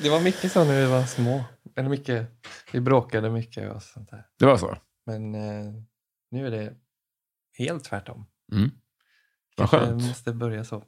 [0.03, 1.45] det var mycket så när vi var små.
[1.77, 2.27] Eller mycket,
[2.73, 4.27] vi bråkade mycket och sånt där.
[4.39, 4.77] Det var så?
[5.07, 5.75] Men eh,
[6.31, 6.75] nu är det
[7.59, 8.27] helt tvärtom.
[8.53, 8.71] Mm.
[9.57, 10.03] Vad skönt.
[10.03, 10.85] måste börja så.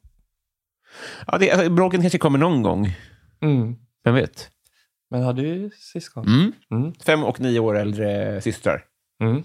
[1.27, 2.97] Ja, det, alltså, bråken kanske kommer någon gång.
[3.41, 3.77] Mm.
[4.05, 4.51] Vem vet?
[5.11, 6.27] Men har du syskon?
[6.27, 6.53] Mm.
[6.71, 6.95] Mm.
[6.95, 8.85] Fem och nio år äldre systrar.
[9.23, 9.43] Mm.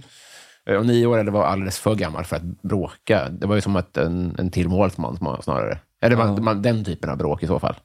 [0.70, 3.30] Eh, Och nio år äldre var alldeles för gammal för att bråka.
[3.30, 5.80] Det var ju som att en, en till målsman snarare.
[6.01, 6.41] Eller man, Ja.
[6.41, 7.76] man, den typen av bråk i så fall.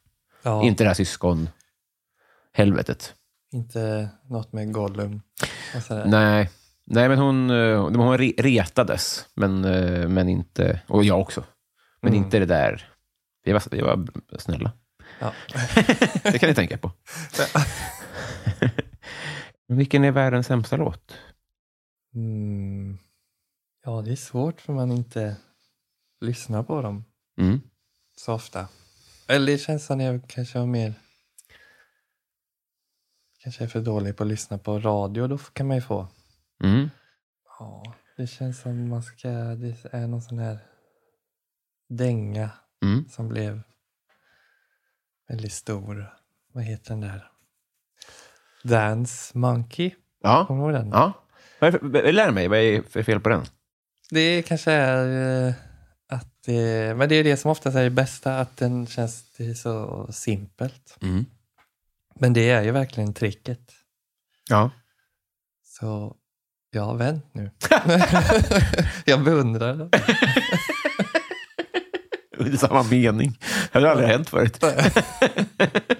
[0.42, 3.14] Ja, Inte det här syskon-helvetet.
[3.52, 5.20] inte något med Gollum
[5.86, 6.04] sådär.
[6.06, 6.50] Nej.
[6.86, 10.80] Nej, men hon, eh, hon re- retades, men, eh, men inte...
[10.86, 11.44] Och jag också.
[12.00, 12.24] Men Mm.
[12.24, 12.88] inte det där...
[13.44, 14.06] Vi var, vi var
[14.38, 14.72] snälla.
[15.18, 15.32] Ja.
[16.22, 16.92] Det kan ni tänka på.
[19.68, 21.14] Vilken är världens sämsta låt?
[22.14, 22.98] Mm.
[23.84, 25.36] Ja, det är svårt för man inte
[26.20, 27.04] lyssnar på dem
[27.38, 27.60] Mm.
[28.16, 28.68] så ofta.
[29.28, 30.94] Eller det känns som jag kanske har mer...
[33.42, 36.08] Kanske är för dålig på att lyssna på radio, då kan man ju få.
[36.64, 36.90] Mm.
[37.58, 39.28] Ja, det känns som man ska...
[39.28, 40.58] Det är någon sån här
[41.88, 42.50] dänga
[42.82, 43.08] Mm.
[43.08, 43.62] som blev
[45.28, 46.14] väldigt stor.
[46.52, 47.30] Vad heter den där?
[48.64, 49.94] Dance Monkey.
[50.20, 50.44] Ja.
[50.46, 50.90] Kommer du ihåg den?
[50.92, 51.12] ja.
[51.60, 53.42] För- Lär mig, vad är för fel på den?
[54.10, 55.54] Det kanske är eh,
[56.08, 59.46] att det, men det är det som oftast är det bästa, att den känns det
[59.46, 60.96] är så simpelt.
[61.02, 61.26] Mm.
[62.14, 63.60] Men det är ju verkligen tricket.
[64.50, 64.70] Ja.
[65.64, 66.16] Så
[66.70, 67.50] ja, vänt nu.
[69.04, 69.88] jag beundrar det.
[72.44, 73.38] Det är samma mening.
[73.72, 74.64] Det har aldrig hänt förut.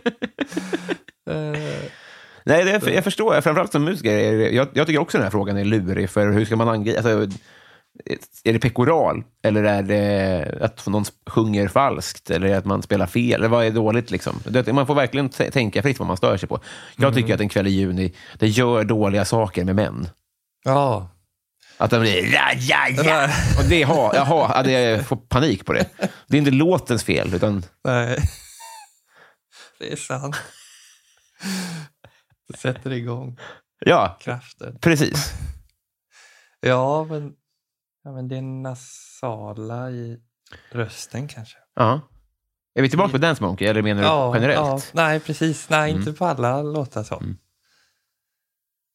[2.50, 3.40] Eh, Nej, det, jag förstår.
[3.40, 4.18] Framförallt som musiker,
[4.52, 6.10] jag, jag tycker också den här frågan är lurig.
[6.10, 6.98] För hur ska man angripa...
[6.98, 7.38] Alltså,
[8.44, 9.24] är det pekoral?
[9.42, 12.30] Eller är det att någon sjunger falskt?
[12.30, 13.40] Eller att man spelar fel?
[13.40, 14.10] Eller vad är dåligt?
[14.10, 14.40] Liksom?
[14.72, 16.60] Man får verkligen tänka fritt vad man stör sig på.
[16.96, 20.08] Jag tycker att en kväll i juni, det gör dåliga saker med män.
[20.64, 21.10] ja,
[21.76, 23.28] Att de blir ja, ja, ja.
[23.58, 25.86] Och det har, jaha, jag får panik på det.
[26.26, 28.18] Det är inte låtens fel, utan nej.
[29.78, 30.36] det är sant.
[32.58, 33.38] Sätter igång
[33.78, 34.78] ja, kraften.
[34.80, 35.32] precis.
[36.62, 37.32] Ja, men,
[38.04, 40.18] ja, men det är nasala i
[40.72, 41.58] rösten kanske.
[41.74, 42.00] Ja.
[42.74, 44.58] Är vi tillbaka på Dance Monkey, eller menar du generellt?
[44.66, 45.68] Ja, nej, precis.
[45.70, 46.00] Nej, Mm.
[46.02, 47.22] inte på alla låtar så.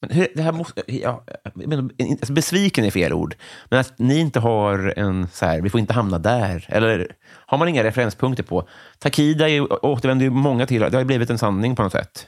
[0.01, 3.35] Men hur, det här måste, ja, menar, alltså besviken är fel ord,
[3.69, 7.57] men att ni inte har en så här, vi får inte hamna där, eller har
[7.57, 8.67] man inga referenspunkter på?
[8.99, 12.27] Takida är återvänder ju många till, det har ju blivit en sanning på något sätt.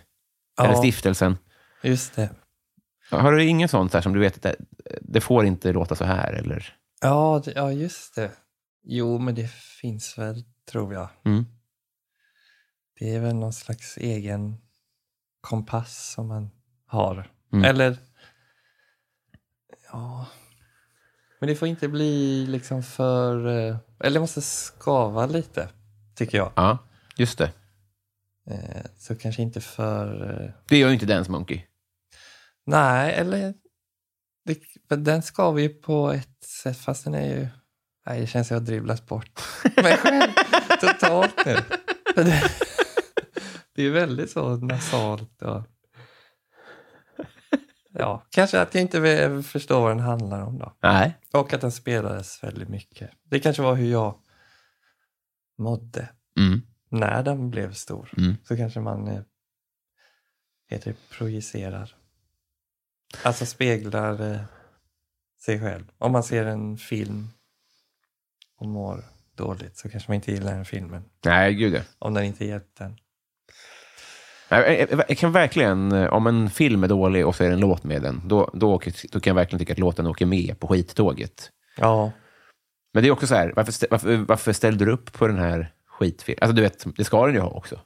[0.60, 0.78] Eller Ja.
[0.80, 1.38] stiftelsen.
[1.84, 2.30] Just det.
[3.12, 4.56] Har du inget sånt där som du vet, att det,
[5.02, 6.76] det får inte låta så här, eller?
[7.02, 8.32] Ja, det, ja, just det.
[8.84, 11.10] Jo, men det finns väl, tror jag.
[11.26, 11.46] Mm.
[13.00, 14.58] Det är väl någon slags egen
[15.42, 16.50] kompass som man
[16.86, 17.32] har.
[17.54, 17.66] Mm.
[17.66, 17.98] Eller,
[19.92, 20.26] ja.
[21.40, 25.70] Men det får inte bli liksom för, eh, eller det måste skava lite,
[26.16, 26.52] tycker jag.
[26.56, 26.78] Ja,
[27.16, 27.52] just det.
[28.52, 31.62] Eh, Så kanske inte för, eh, Det gör ju inte Dance Monkey.
[32.66, 33.54] nej, eller
[34.46, 37.48] det, den skaver ju på ett sätt, fast den är ju,
[38.06, 39.42] nej, det känns som jag har dribblat bort
[39.84, 40.32] mig själv
[40.82, 41.56] totalt nu.
[42.16, 42.44] För Det,
[43.76, 45.64] det är väldigt så nasalt och
[48.00, 50.74] Ja, kanske att jag inte vill förstå vad den handlar om då.
[50.84, 51.18] Nej.
[51.34, 53.10] Och att den spelades väldigt mycket.
[53.24, 54.20] Det kanske var hur jag
[55.58, 56.62] mådde Mm.
[56.90, 58.10] När den blev stor.
[58.18, 58.36] Mm.
[58.44, 59.22] Så kanske man eh,
[60.70, 61.96] heter det, projicerar.
[63.24, 64.40] Alltså speglar eh,
[65.46, 65.92] sig själv.
[65.98, 67.28] Om man ser en film
[68.58, 69.04] och mår
[69.36, 71.04] dåligt så kanske man inte gillar den filmen.
[71.26, 71.82] Nej, gud ja.
[72.00, 72.98] Om den inte hjälpt en.
[74.50, 77.54] Jag, jag, jag kan verkligen, eh, om en film är dålig och så är det
[77.54, 78.82] en låt med den, då, då,
[79.12, 81.52] då kan jag verkligen tycka att låten åker med på skittåget.
[81.78, 82.12] Ja,
[82.94, 85.74] Men det är också så här, varför, varför, varför ställde du upp på den här
[86.00, 86.38] skitfilmen?
[86.42, 87.80] Alltså du vet, det ska den ju ha också.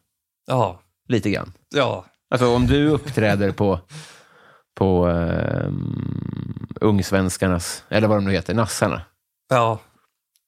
[0.48, 1.54] ja, Lite grann.
[1.76, 2.06] ja.
[2.30, 3.80] Alltså om du uppträder på,
[4.76, 9.02] på um, Ungsvenskarnas, eller vad de nu heter, Nassarna.
[9.50, 9.80] Ja,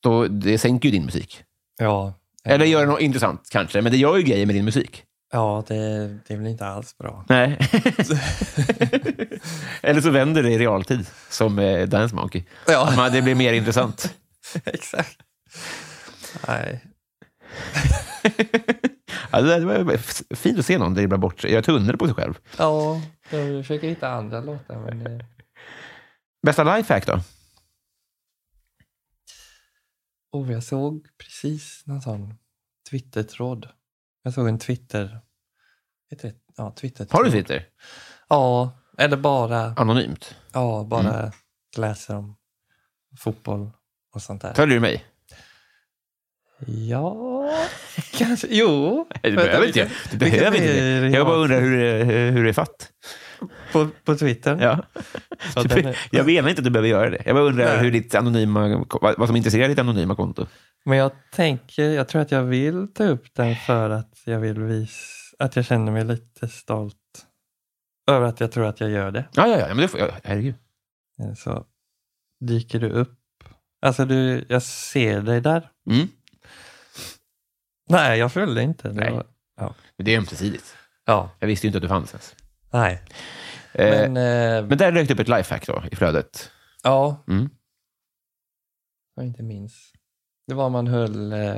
[0.03, 1.43] då, det sänker ju din musik.
[1.79, 2.13] Ja.
[2.45, 5.03] Eller gör något intressant kanske, men det gör ju grejer med din musik.
[5.31, 5.75] Ja, det,
[6.27, 7.25] det är väl inte alls bra.
[7.29, 7.57] Nej.
[9.81, 12.43] Eller så vänder det i realtid, som eh, Dance Monkey.
[12.67, 12.93] Ja.
[12.95, 14.13] Man- Det blir mer intressant.
[14.65, 15.17] Exakt.
[16.47, 16.83] Nej.
[19.31, 19.97] ja, det var
[20.35, 22.33] fint att se någon dribbla bort sig, göra tunnel på sig själv.
[22.57, 24.75] Ja, jag försöker hitta andra låtar.
[24.79, 25.23] Men.
[26.45, 27.19] Bästa lifehack då?
[30.31, 32.33] Oh, jag såg precis någon sån
[32.89, 33.69] Twitter-tråd.
[34.23, 35.19] Jag såg en Twitter...
[36.09, 36.33] Heter?
[36.57, 37.07] Ja, Twitter.
[37.11, 37.65] Har du Twitter?
[38.29, 40.35] Ja, eller bara, Anonymt?
[40.53, 41.31] ja, bara Mm.
[41.77, 42.35] läser om
[43.17, 43.71] fotboll
[44.13, 44.53] och sånt där.
[44.53, 45.05] Följer du mig?
[46.67, 47.49] Ja,
[48.17, 48.47] kanske.
[48.51, 49.07] Jo.
[49.23, 49.89] Vänta, behöver inte.
[50.11, 51.09] Du behöver inte det.
[51.09, 52.89] Jag bara undrar hur, det- hur det är fatt.
[53.71, 54.57] På, på Twitter?
[54.61, 54.83] Ja.
[55.55, 57.21] Ja, Du den är- Jag menar inte att du behöver göra det.
[57.25, 57.77] Jag bara undrar Nej.
[57.83, 60.45] hur ditt anonyma, vad vad som intresserar ditt anonyma konto.
[60.85, 64.59] Men jag tänker, jag tror att jag vill ta upp den för att jag vill
[64.59, 64.95] visa,
[65.39, 66.95] att jag känner mig lite stolt
[68.11, 69.25] över att jag tror att jag gör det.
[69.33, 70.11] Ja, ja, ja, men det får jag.
[70.23, 70.55] Herregud.
[71.19, 71.65] Eh, Så
[72.45, 73.19] dyker du upp.
[73.81, 75.69] Alltså du, jag ser dig där.
[75.89, 76.07] Mm.
[77.93, 78.87] Nej, jag följde inte.
[78.87, 79.11] Det Nej.
[79.11, 79.25] var,
[79.57, 79.75] ja.
[79.97, 80.75] Men det är ömsesidigt.
[81.05, 82.35] ja, Jag visste ju inte att du fanns ens.
[82.73, 83.01] nej.
[83.73, 86.51] Eh, Men, eh, men där dök det upp ett lifehack då, i flödet.
[86.83, 87.49] ja, Mm.
[89.15, 89.91] jag inte minns.
[90.47, 91.55] Det var man höll eh,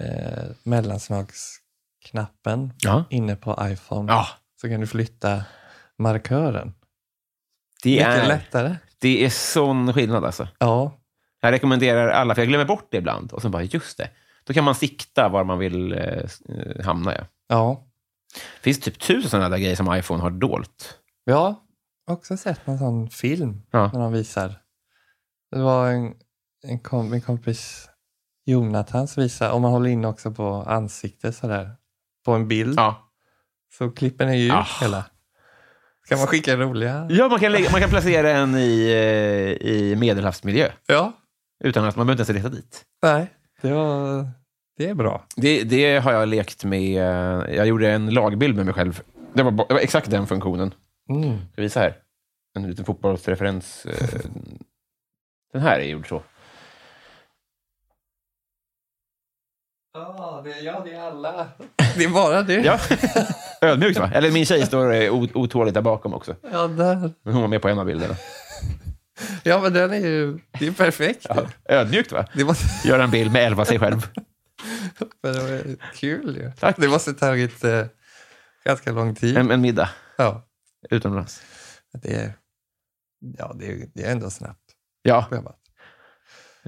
[0.00, 3.04] eh, mellanslagsknappen Ja.
[3.10, 4.12] inne på iPhone.
[4.12, 4.26] Ja,
[4.60, 5.44] Så kan du flytta
[5.98, 6.74] markören.
[7.82, 8.76] det Mycket är, lättare.
[8.98, 10.48] det är sån skillnad alltså.
[10.58, 10.92] Ja,
[11.40, 13.32] Jag rekommenderar alla, för jag glömmer bort det ibland.
[13.32, 14.10] Och sen bara, just det.
[14.46, 15.98] Då kan man sikta var man vill eh,
[16.48, 17.14] eh, hamna.
[17.14, 17.24] Ja.
[17.48, 17.82] ja.
[18.34, 20.98] Det finns typ tusen sådana där grejer som iPhone har dolt.
[21.24, 23.90] Jag har också sett en sån film Ja.
[23.92, 24.54] när de visar.
[25.50, 26.14] Det var en,
[26.64, 27.88] en, kom, en kompis,
[28.46, 31.70] Jonathans, visar, om man håller in också på ansiktet sådär,
[32.24, 33.10] på en bild, Ja,
[33.78, 34.66] så klipper den ju ut Ah.
[34.80, 35.04] hela.
[36.08, 37.06] Kan man skicka roliga?
[37.10, 38.86] ja man, kan lägga, man kan placera en i,
[39.60, 40.70] eh, i medelhavsmiljö.
[40.86, 41.12] Ja.
[41.64, 42.84] Utan att man behöver inte ens resa dit.
[43.02, 43.32] Nej,
[43.62, 44.28] det, var,
[44.76, 45.24] det är bra.
[45.36, 46.96] Det, det har jag lekt med.
[47.02, 49.02] eh, Jag gjorde en lagbild med mig själv.
[49.32, 50.74] Det var, det var exakt den funktionen.
[51.08, 51.38] Mm.
[51.52, 51.96] Ska visa här?
[52.56, 53.86] En liten fotbollsreferens.
[53.86, 54.20] eh,
[55.52, 56.22] Den här är gjord så.
[59.94, 61.46] Ja, det, ja, det är alla.
[61.96, 62.54] Det är bara det.
[62.60, 62.78] Ja.
[63.68, 64.10] Ödmjukt va?
[64.14, 66.36] Eller min tjej står eh, otåligt där bakom också.
[66.52, 67.10] Ja, där.
[67.22, 68.14] Men hon var med på en av bilderna.
[69.42, 71.26] Ja men den är ju det är perfekt.
[71.28, 71.46] Ja.
[71.68, 72.26] Ödmjukt va?
[72.34, 74.06] Det, måste, Göra en bild med elva sig själv.
[75.22, 76.52] men det var kul ju.
[76.60, 76.76] Tack.
[76.78, 77.86] Det måste tagit eh,
[78.64, 79.36] ganska lång tid.
[79.36, 79.88] En, en middag
[80.18, 80.42] Ja,
[80.90, 81.42] utomlands.
[82.02, 82.32] det är,
[83.38, 84.60] ja, det är, det är ändå snabbt
[85.02, 85.56] Ja, jobbat.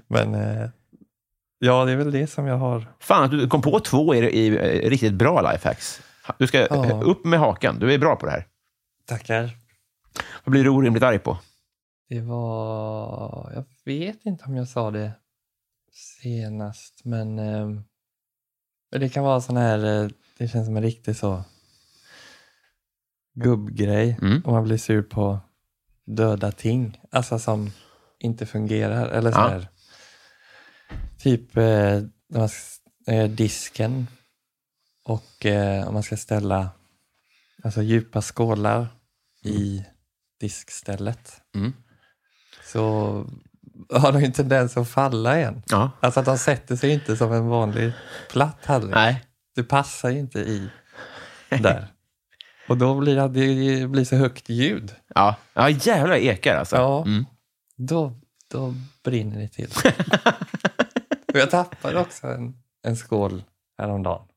[0.09, 0.69] Men eh,
[1.59, 2.87] ja, det är väl det som jag har.
[3.01, 6.01] fan att du kom på två i, i, eh, riktigt bra lifehacks.
[6.39, 6.87] Du ska Ja.
[6.87, 7.79] eh, upp med hakan.
[7.79, 8.47] Du är bra på det här.
[9.07, 9.51] Tackar.
[10.45, 11.39] Vad blir du orimligt arg på?
[12.09, 15.13] Det var, jag vet inte om jag sa det
[15.93, 17.69] senast, men eh,
[18.91, 21.45] det kan vara sån här, eh, det känns som en riktig så
[23.35, 24.43] gubbgrej Mm.
[24.45, 25.39] om man blir sur på
[26.05, 27.71] döda ting, alltså som
[28.19, 29.49] inte fungerar eller så Ja.
[29.49, 29.69] här.
[31.19, 32.03] Typ eh,
[32.35, 34.07] man, s- eh, disken
[35.05, 36.71] och eh, om man ska ställa
[37.65, 38.87] alltså djupa skålar
[39.45, 39.85] i
[40.41, 41.73] diskstället Mm.
[42.73, 43.25] Så
[43.93, 45.63] har de ju en tendens att falla igen.
[45.67, 45.91] Ja.
[46.01, 47.93] Alltså att de sätter sig inte som en vanlig
[48.31, 48.95] platt tallrik.
[48.95, 49.25] Nej.
[49.55, 50.71] Du passar ju inte i
[51.51, 51.87] där.
[52.69, 54.95] Och då blir det, det blir så högt ljud.
[55.15, 56.77] Ja, ja jävlar det ekar alltså.
[56.77, 57.03] Ja.
[57.03, 57.25] Mm.
[57.77, 58.13] Då,
[58.51, 59.71] då brinner det till.
[61.33, 63.43] och jag tappade också en, en skål
[63.79, 64.29] häromdagen.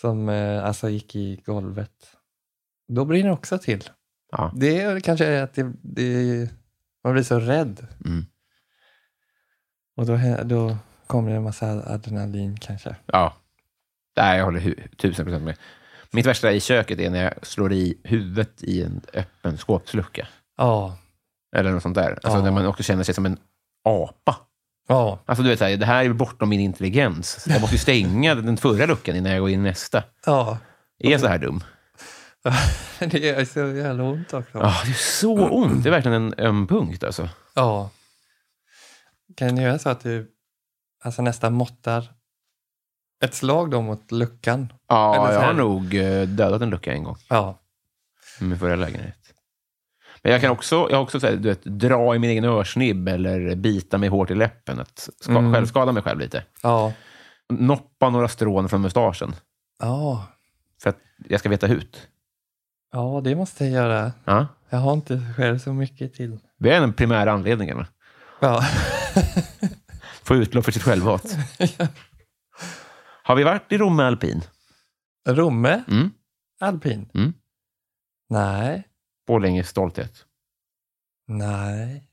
[0.00, 2.16] Som eh, alltså gick i golvet.
[2.88, 3.88] Då brinner det också till.
[4.30, 4.52] Ja.
[4.54, 6.48] Det är kanske är att det, det,
[7.04, 7.86] man blir så rädd.
[8.04, 8.26] Mm.
[9.96, 10.76] Och då, då
[11.06, 12.96] kommer det en massa adrenalin kanske.
[13.06, 13.36] Ja.
[14.16, 15.56] Nej, jag håller tusen procent med.
[16.10, 20.28] Mitt värsta i köket är när jag slår i huvudet i en öppen skåpslucka.
[20.56, 20.96] Ja.
[21.56, 22.10] Eller något sånt där.
[22.10, 22.42] Alltså Ja.
[22.42, 23.38] när man också känner sig som en
[23.84, 24.36] apa.
[24.88, 25.18] Ja.
[25.26, 27.46] Alltså du vet, så här, det här är bortom min intelligens.
[27.48, 30.02] Jag måste ju stänga den förra luckan innan jag går in i nästa.
[30.26, 30.58] Ja.
[30.98, 31.60] Är jag så här dum?
[32.98, 34.58] Det gör så jävla ont också.
[34.58, 35.82] Ja, det är så ont.
[35.82, 37.28] Det är verkligen en öm punkt alltså.
[37.54, 37.90] Ja.
[39.36, 40.30] Kan du göra så att du
[41.04, 42.04] alltså nästan måttar
[43.24, 44.72] ett slag då mot luckan?
[44.88, 47.58] Ja, jag har nog eh, dödat en lucka en gång Ja.
[48.40, 49.16] i min förra lägenhet.
[50.22, 53.08] Men jag kan också, jag också så här, du vet, dra i min egen örsnibb
[53.08, 54.80] eller bita mig hårt i läppen.
[54.80, 55.52] Att ska, Mm.
[55.54, 56.44] Självskada mig själv lite.
[56.62, 56.92] Ja.
[57.48, 59.34] Noppa några strån från mustaschen.
[59.78, 60.26] Ja.
[60.82, 62.08] För att jag ska veta hut.
[62.92, 64.12] Ja, det måste jag göra.
[64.24, 64.46] Ja.
[64.70, 66.38] Jag har inte själv så mycket till.
[66.58, 67.84] Det är den primära anledningen.
[68.40, 68.64] Ja.
[70.22, 71.36] Få utlopp för sitt självhat.
[73.22, 74.42] Har vi varit i Romme alpin?
[75.28, 75.82] Romme?
[75.88, 76.10] Mm.
[76.60, 77.08] Alpin?
[77.14, 77.32] Mm.
[78.28, 78.88] Nej.
[79.26, 80.24] Borlänges stolthet.
[81.28, 82.08] Nej.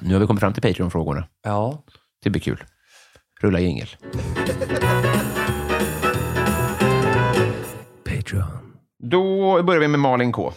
[0.00, 1.28] Nu har vi kommit fram till Patreon-frågorna.
[1.42, 1.82] Ja.
[2.22, 2.64] Det blir kul.
[3.40, 3.88] Rulla jingel.
[8.98, 10.52] Då börjar vi med Malin K.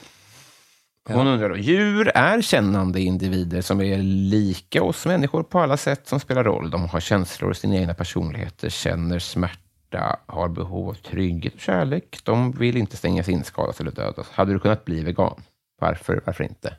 [1.10, 6.08] Hon undrar då, djur är kännande individer som är lika oss människor på alla sätt
[6.08, 6.70] som spelar roll.
[6.70, 12.20] De har känslor, sina egna personligheter, känner smärta, har behov av trygghet och kärlek.
[12.24, 14.30] De vill inte stängas in, skadas eller dödas.
[14.30, 15.44] Hade du kunnat bli vegan?
[15.80, 16.78] Varför, varför inte?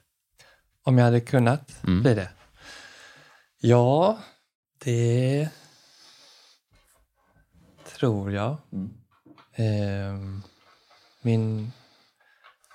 [0.84, 2.02] Om jag hade kunnat Mm.
[2.02, 2.28] bli det?
[3.60, 4.18] Ja,
[4.84, 5.48] det
[7.98, 8.56] tror jag.
[9.56, 10.42] Ehm,
[11.22, 11.72] min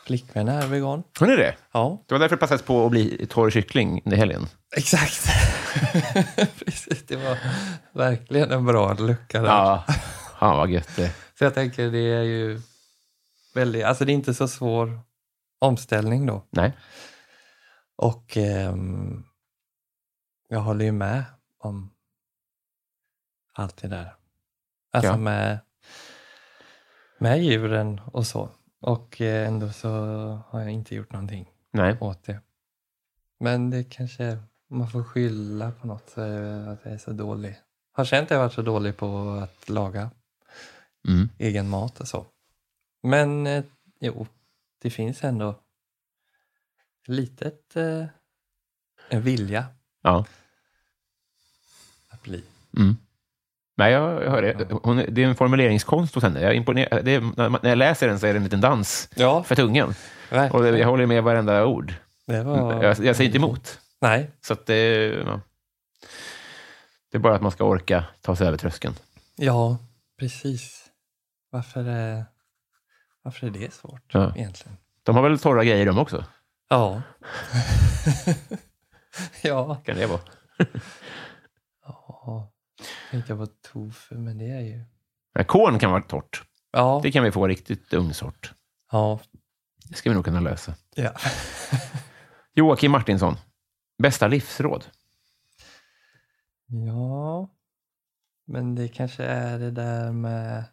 [0.05, 1.03] flickvän är vegan.
[1.19, 1.55] Hon är det?
[1.71, 4.47] Ja, Det var därför det passade på att bli torr kyckling i helgen.
[4.77, 5.25] exakt.
[6.65, 7.37] Precis, det var
[7.91, 9.47] verkligen en bra lucka där.
[9.49, 9.83] Ja,
[10.39, 12.61] fan vad gött det Så jag tänker det är ju
[13.55, 14.99] väldigt, alltså det är inte så svår
[15.59, 16.43] omställning då.
[16.49, 16.77] Nej.
[17.95, 19.23] Och ehm,
[20.49, 21.23] jag håller ju med
[21.59, 21.93] om
[23.53, 24.13] allt det där.
[24.93, 25.17] Alltså Ja.
[25.17, 25.59] med,
[27.17, 28.49] med djuren och så.
[28.81, 29.89] Och eh, ändå så
[30.49, 31.97] har jag inte gjort någonting Nej.
[31.99, 32.39] åt det.
[33.39, 34.37] Men det kanske
[34.67, 37.55] man får skylla på något, så att jag är så dålig.
[37.91, 40.11] Har känt att jag varit så dålig på att laga
[41.07, 41.29] Mm.
[41.37, 42.25] egen mat och så.
[43.03, 43.63] Men eh,
[43.99, 44.27] jo,
[44.81, 45.55] det finns ändå
[47.07, 48.05] litet eh,
[49.09, 49.65] en vilja
[50.01, 50.25] Ja.
[52.09, 52.43] att bli.
[52.77, 52.97] Mm.
[53.77, 54.67] Nej, jag, hör det.
[54.83, 56.41] Hon, det är en formuleringskonst hos henne.
[56.41, 57.21] Jag, imponer- det är,
[57.61, 59.93] när, jag läser den så är det en liten dans Ja, för tungan.
[60.51, 61.93] Och det, jag håller med varenda ord.
[62.25, 62.83] var...
[62.83, 63.79] Jag, jag säger inte emot.
[64.01, 65.41] Nej, Så det, ja.
[67.11, 68.93] det är bara att man ska orka ta sig över tröskeln.
[69.35, 69.77] ja,
[70.19, 70.83] precis.
[71.51, 72.25] Varför är,
[73.23, 74.33] varför är det svårt Ja.
[74.35, 74.77] egentligen?
[75.03, 76.25] De har väl torra grejer de också?
[76.69, 77.01] Ja.
[79.41, 79.75] ja.
[79.85, 80.19] Kan det vara?
[81.85, 82.51] ja.
[83.11, 84.83] Tänkte jag på tofu, men det är ju...
[85.33, 86.43] Ja, Korn kan vara torrt.
[86.71, 86.99] Ja.
[87.03, 88.53] Det kan vi få riktigt ung sort.
[88.91, 89.19] Ja.
[89.89, 90.75] Det ska vi nog kunna lösa.
[90.95, 91.11] ja.
[92.53, 93.35] Joakim Martinsson.
[94.03, 94.85] Bästa livsråd?
[96.67, 97.49] Ja,
[98.47, 100.63] men det kanske är det där med...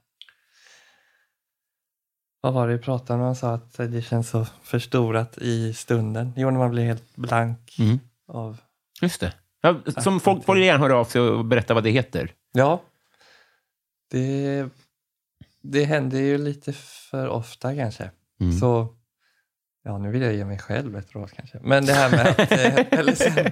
[2.41, 3.25] Vad var det vi pratade om?
[3.25, 6.33] Han sa att det känns så förstorat i stunden.
[6.37, 7.99] Jo, när man blir helt blank Mm.
[8.29, 8.61] av...
[9.03, 9.35] Just det.
[9.65, 12.33] Ja, som folk får gärna höra av sig och berätta vad det heter.
[12.53, 12.83] Ja,
[14.11, 14.69] det,
[15.63, 18.11] det händer ju lite för ofta kanske.
[18.41, 18.53] Mm.
[18.53, 18.97] Så,
[19.83, 21.59] ja nu vill jag ge mig själv ett råd kanske.
[21.63, 23.51] Men det här med att, eh, eller sen,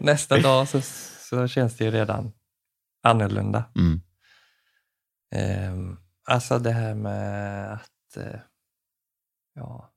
[0.00, 0.80] nästa dag så,
[1.28, 2.32] så känns det ju redan
[3.02, 3.64] annorlunda.
[3.76, 4.00] Mm.
[5.34, 8.40] Ehm, alltså det här med att, eh,
[9.54, 9.92] ja,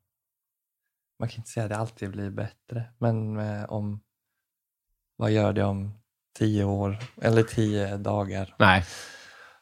[1.20, 4.03] man kan inte säga att det alltid blir bättre, men eh, om,
[5.16, 5.94] vad gör det om
[6.38, 8.56] tio år eller tio dagar?
[8.60, 8.86] Nej.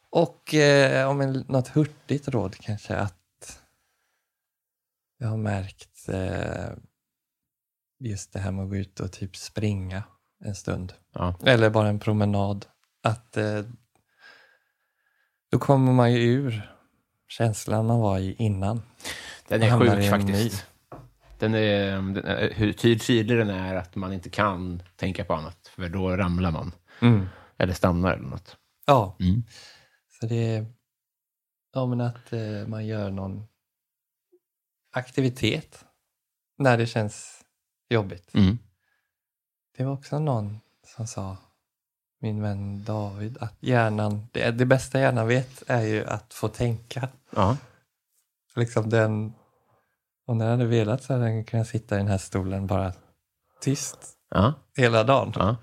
[0.09, 3.61] Och eh, om en, något hurtigt råd kanske att
[5.17, 6.69] jag har märkt eh,
[7.99, 10.03] just det här med att gå ut och typ springa
[10.43, 10.93] en stund.
[11.13, 11.35] Ja.
[11.45, 12.65] Eller bara en promenad.
[13.03, 13.61] Att eh,
[15.51, 16.71] då kommer man ju ur
[17.27, 18.81] känslan man var i innan.
[19.47, 20.65] Den är sjuk faktiskt.
[21.41, 25.33] Den är, den är, hur ty- tydlig den är att man inte kan tänka på
[25.33, 26.71] annat, för då ramlar man.
[27.57, 28.57] Eller stannar eller något.
[28.85, 29.43] Ja, Mm.
[30.19, 30.65] så det är
[31.73, 33.47] ja, men att eh, man gör någon
[34.91, 35.85] aktivitet
[36.57, 37.41] när det känns
[37.89, 38.33] jobbigt.
[38.35, 38.57] Mm.
[39.77, 40.59] Det var också någon
[40.95, 41.37] som sa,
[42.19, 47.09] min vän David, att hjärnan, det, det bästa hjärnan vet är ju att få tänka.
[47.29, 47.57] Ja.
[48.55, 49.33] Liksom den,
[50.31, 52.93] om den hade velat så hade den kunnat sitta i den här stolen bara
[53.61, 53.97] tyst
[54.31, 54.53] Ja.
[54.77, 55.33] hela dagen.
[55.35, 55.55] Ja.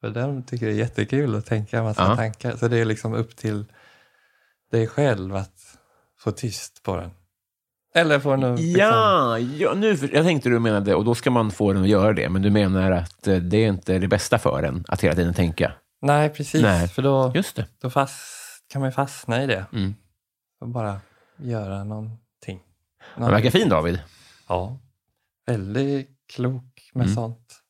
[0.00, 2.16] För den tycker det är jättekul att tänka en massa Ja.
[2.16, 2.56] tankar.
[2.56, 3.64] Så det är liksom upp till
[4.72, 5.54] dig själv att
[6.18, 7.10] få tyst på den.
[7.94, 8.60] Eller få den att...
[8.60, 11.88] Liksom, Ja, ja nu, jag tänkte du menade, och då ska man få den att
[11.88, 15.00] göra det, men du menar att eh, det är inte det bästa för en att
[15.00, 15.72] hela tiden tänka?
[16.02, 16.62] nej, precis.
[16.62, 16.88] Nej.
[16.88, 17.66] För då, Just det.
[17.82, 18.18] då fast,
[18.72, 19.64] kan man fastna i det.
[19.72, 19.94] Mm.
[20.60, 21.00] Och bara
[21.36, 22.18] göra någonting.
[23.00, 24.00] Han verkar fin, David.
[24.48, 24.78] Ja.
[25.46, 27.14] väldigt klok med Mm.
[27.14, 27.62] sånt.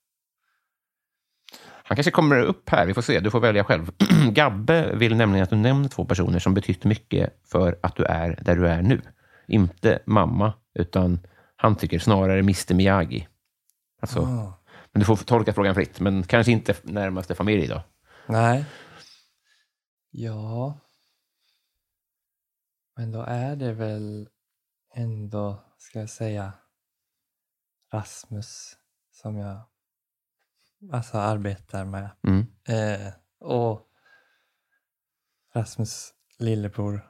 [1.62, 3.20] Han kanske kommer upp här, vi får se.
[3.20, 3.90] Du får välja själv.
[4.32, 8.38] Gabbe vill nämligen att du nämner två personer som betytt mycket för att du är
[8.42, 9.02] där du är nu.
[9.46, 11.20] Inte mamma, utan
[11.56, 13.28] han tycker snarare Mr Miyagi.
[14.00, 14.60] Alltså, Ah.
[14.92, 17.82] Men du får tolka frågan fritt, men kanske inte närmaste familj då.
[18.26, 18.64] Nej.
[20.10, 20.78] Ja.
[22.96, 24.28] Men då är det väl
[24.95, 26.53] ändå, ska jag säga,
[27.93, 28.76] Rasmus
[29.12, 29.61] som jag
[30.93, 32.11] alltså arbetar med.
[32.22, 32.47] Mm.
[32.68, 33.86] Eh, och
[35.55, 37.07] Rasmus lillebror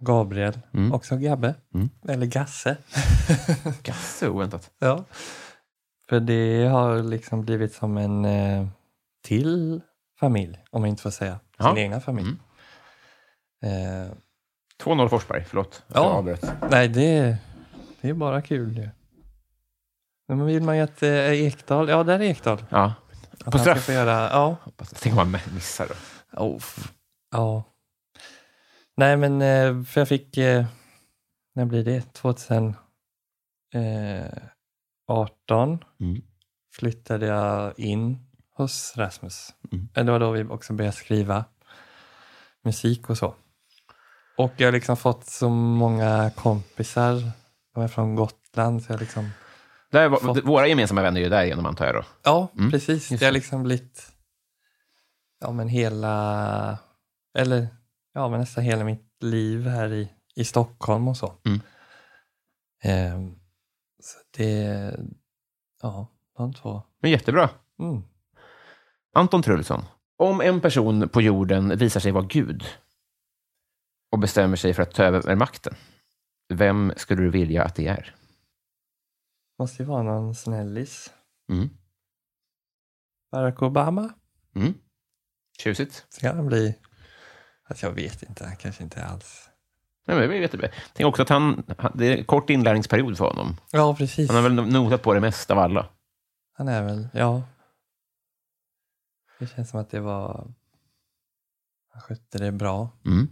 [0.00, 0.92] Gabriel, Mm.
[0.92, 1.90] också Gabbe, Mm.
[2.08, 2.76] eller Gasse.
[3.82, 4.70] Gasse, oväntat.
[4.78, 5.04] ja.
[6.08, 8.66] För det har liksom blivit som en eh,
[9.22, 9.80] till
[10.20, 11.68] familj, om jag inte får säga Ja.
[11.68, 12.36] sin egna familj.
[13.62, 14.06] Mm.
[14.06, 14.12] Eh,
[14.82, 15.82] 2-0 Forsberg, förlåt.
[15.86, 16.24] Ja.
[16.70, 17.36] Nej, det,
[18.00, 18.88] det är bara kul ju.
[20.28, 22.64] Men vill man ju att eh, Ekdal, ja där är Ekdal.
[22.70, 22.94] Ja.
[23.32, 23.82] Att På han straff.
[23.82, 24.56] ska få göra, ja.
[25.00, 25.94] Tänk om man missar då.
[26.44, 26.62] Oh,
[27.30, 27.64] ja.
[28.96, 30.64] Nej, men eh, för jag fick, eh,
[31.54, 32.00] när blir det?
[32.12, 32.76] 2018
[36.00, 36.22] Mm.
[36.74, 39.48] flyttade jag in hos Rasmus.
[39.72, 39.88] Mm.
[39.94, 41.44] Eh, Det var då vi också började skriva
[42.64, 43.34] musik och så.
[44.36, 47.14] Och jag har liksom fått så många kompisar.
[47.74, 48.82] De är från Gotland.
[48.82, 49.30] Så jag liksom,
[49.90, 52.02] Där Fått- Våra gemensamma vänner är ju där genom antar jag då.
[52.22, 53.10] ja, Mm, precis.
[53.10, 54.12] just Det har liksom blivit
[55.40, 56.78] ja, men hela,
[57.38, 57.68] eller
[58.14, 61.32] ja, men nästan hela mitt liv här i, i Stockholm och så.
[61.46, 61.60] Mm.
[62.82, 63.34] Ehm,
[64.02, 64.96] så det,
[65.82, 66.82] ja, de två.
[67.02, 67.50] Men jättebra.
[67.80, 68.02] Mm.
[69.14, 69.84] Anton Trulsson.
[70.18, 72.64] Om en person på jorden visar sig vara Gud
[74.12, 75.74] och bestämmer sig för att ta över makten,
[76.48, 78.14] vem skulle du vilja att det är?
[79.58, 81.12] Måste ju vara någon snällis.
[81.50, 81.70] Mm.
[83.30, 84.14] Barack Obama?
[84.54, 84.74] Mm.
[85.58, 86.06] Tjusigt.
[86.08, 86.78] Ska han bli?
[87.64, 89.50] Alltså jag vet inte, han kanske inte alls.
[90.06, 90.68] Nej, men det jättebra.
[90.92, 93.56] Tänk också att han, det är en kort inlärningsperiod för honom.
[93.70, 94.30] Ja, precis.
[94.30, 95.88] Han har väl notat på det mest av alla.
[96.52, 97.42] Han är väl, ja.
[99.38, 100.54] Det känns som att det var...
[101.88, 102.90] Han skötte det bra.
[103.04, 103.28] Mm.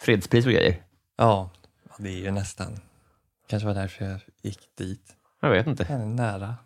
[0.00, 0.82] Fredspris och grejer.
[1.16, 1.50] Ja,
[1.98, 2.80] det är ju nästan.
[3.46, 5.16] kanske var därför jag gick dit.
[5.40, 5.84] Jag vet inte.
[5.84, 6.56] Han är nära.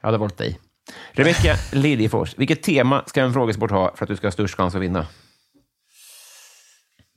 [0.00, 0.60] Jag hade valt dig.
[1.12, 4.74] Rebecka Liljefors, vilket tema ska en frågesport ha för att du ska ha störst chans
[4.74, 5.06] att vinna?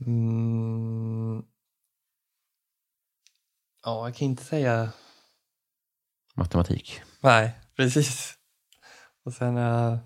[0.06, 1.44] Mm.
[3.84, 4.92] Ja, jag kan inte säga...
[6.36, 7.02] Matematik.
[7.22, 8.34] Nej, precis.
[9.26, 10.00] Och sen uh,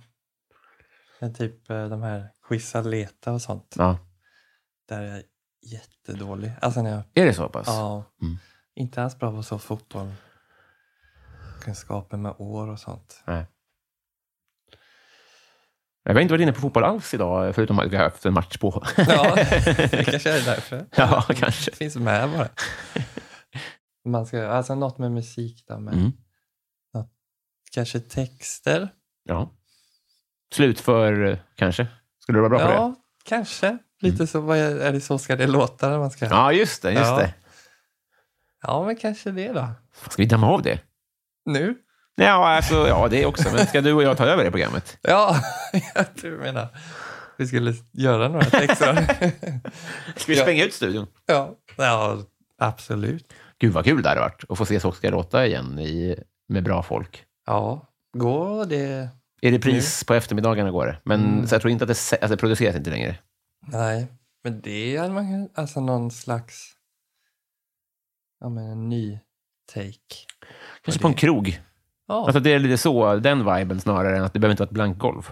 [1.38, 3.76] typ eh, de här Quizaleta och sånt.
[3.78, 3.98] Ja.
[4.90, 5.24] Där är jag
[5.62, 6.52] jättedålig.
[6.62, 7.68] Alltså när jag Är det så pass?
[7.68, 8.04] Ja.
[8.22, 8.38] Mm.
[8.76, 10.12] Inte alls bra på så fotboll.
[11.62, 13.24] Kunskaper med år och sånt.
[13.28, 13.46] Nej.
[16.04, 18.34] Jag har inte varit inne på fotboll alls idag, förutom att vi har haft en
[18.34, 18.84] match på.
[18.98, 19.36] Ja,
[19.92, 20.86] det kanske är därför.
[20.96, 21.72] Ja, kanske.
[21.72, 22.50] Det finns med bara.
[24.06, 26.12] Man ska, alltså något med musik då, med Mm.
[26.94, 27.12] något,
[27.72, 28.90] kanske texter.
[29.24, 29.52] Ja.
[30.54, 31.88] Slutför, eh, kanske?
[32.20, 32.74] Skulle du vara bra på det?
[32.74, 33.78] Ja, kanske.
[34.02, 36.26] Lite så, vad är, är det så ska det låta när man ska...
[36.26, 36.92] Ja, just det.
[36.92, 37.18] Just Ja.
[37.18, 37.34] det.
[38.62, 39.68] Ja, men kanske det då.
[40.10, 40.80] Ska vi damma av det?
[41.46, 41.76] Nu?
[42.16, 43.50] Ja, alltså, ja, det också.
[43.56, 44.98] Men ska du och jag ta över det programmet?
[45.02, 45.36] Ja,
[45.96, 46.68] jag tror du menar.
[47.38, 48.96] Vi skulle göra några texter.
[50.16, 50.42] Ska vi Ja.
[50.42, 51.08] spränga ut studion?
[51.26, 51.56] ja.
[51.78, 52.18] ja,
[52.58, 53.34] absolut.
[53.60, 56.16] Gud vad kul det hade varit att få se Så ska det låta igen i,
[56.50, 57.24] med bra folk.
[57.46, 57.88] Ja,
[58.18, 59.10] går det...
[59.42, 60.98] Är det pris på eftermiddagarna går det.
[61.06, 61.48] Men Mm.
[61.48, 63.16] så jag tror inte att det, alltså, det produceras inte längre.
[63.68, 64.08] Nej,
[64.44, 66.76] men det är man, alltså någon slags...
[68.40, 69.20] Ja, men en ny
[69.74, 70.16] take.
[70.82, 71.62] Kanske på en krog.
[72.08, 74.68] Ja, Alltså det är lite så, den viben snarare än att det behöver inte vara
[74.70, 75.32] ett blankgolv.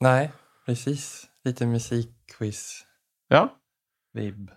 [0.00, 0.32] nej,
[0.66, 1.26] precis.
[1.44, 2.84] Lite musikquiz,
[3.28, 3.48] Ja,
[4.12, 4.50] vibb.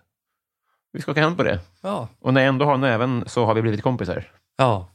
[0.92, 1.60] vi ska åka hem på det.
[1.80, 4.32] Ja, Och när jag ändå har näven så har vi blivit kompisar.
[4.56, 4.90] ja,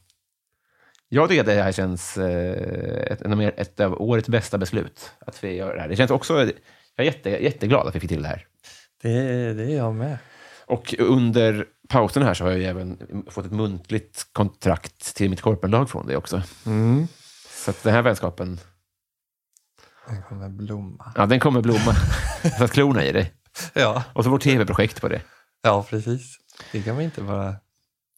[1.08, 3.22] Jag tycker att det här känns eh, ett,
[3.58, 5.12] ett av årets bästa beslut.
[5.18, 5.88] Att vi gör det här.
[5.88, 6.50] Det känns också...
[6.96, 8.46] Jag är jätte, jätteglad att vi fick till det här.
[9.02, 10.18] det, det är jag med.
[10.66, 12.98] Och under pausen här så har jag ju även
[13.30, 16.42] fått ett muntligt kontrakt till mitt korpenlag från det också.
[16.66, 17.08] Mm.
[17.64, 18.60] Så att den här vänskapen,
[20.08, 21.12] Den kommer blomma.
[21.16, 21.94] ja, den kommer blomma.
[22.58, 23.30] För att klorna i det.
[23.74, 25.22] Ja, Och så vårt tv-projekt på det.
[25.62, 26.36] ja precis.
[26.72, 27.54] Det kan man inte bara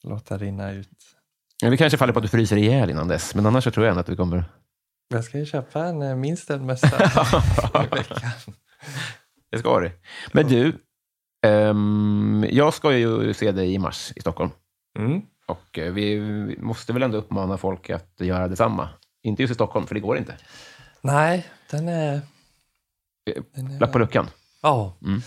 [0.03, 0.89] låta rinna ut.
[1.63, 3.87] Ja, vi kanske faller på att du fryser ihjäl innan dess, men annars så tror
[3.87, 4.45] jag ändå att vi kommer...
[5.09, 6.87] Jag ska ju köpa en, eh, minst en mössa
[7.85, 8.31] i veckan.
[9.51, 9.93] Det ska det.
[10.33, 10.79] Men du,
[11.47, 14.51] ehm, jag ska ju se dig i mars i Stockholm.
[14.99, 15.23] Mm.
[15.47, 18.89] Och eh, vi måste väl ändå uppmana folk att göra detsamma.
[19.23, 20.37] Inte just i Stockholm, för det går inte.
[21.01, 22.21] Nej, den är...
[23.55, 24.31] Den är Lapp på luckan.
[24.63, 24.97] Ja.
[25.03, 25.21] Mm.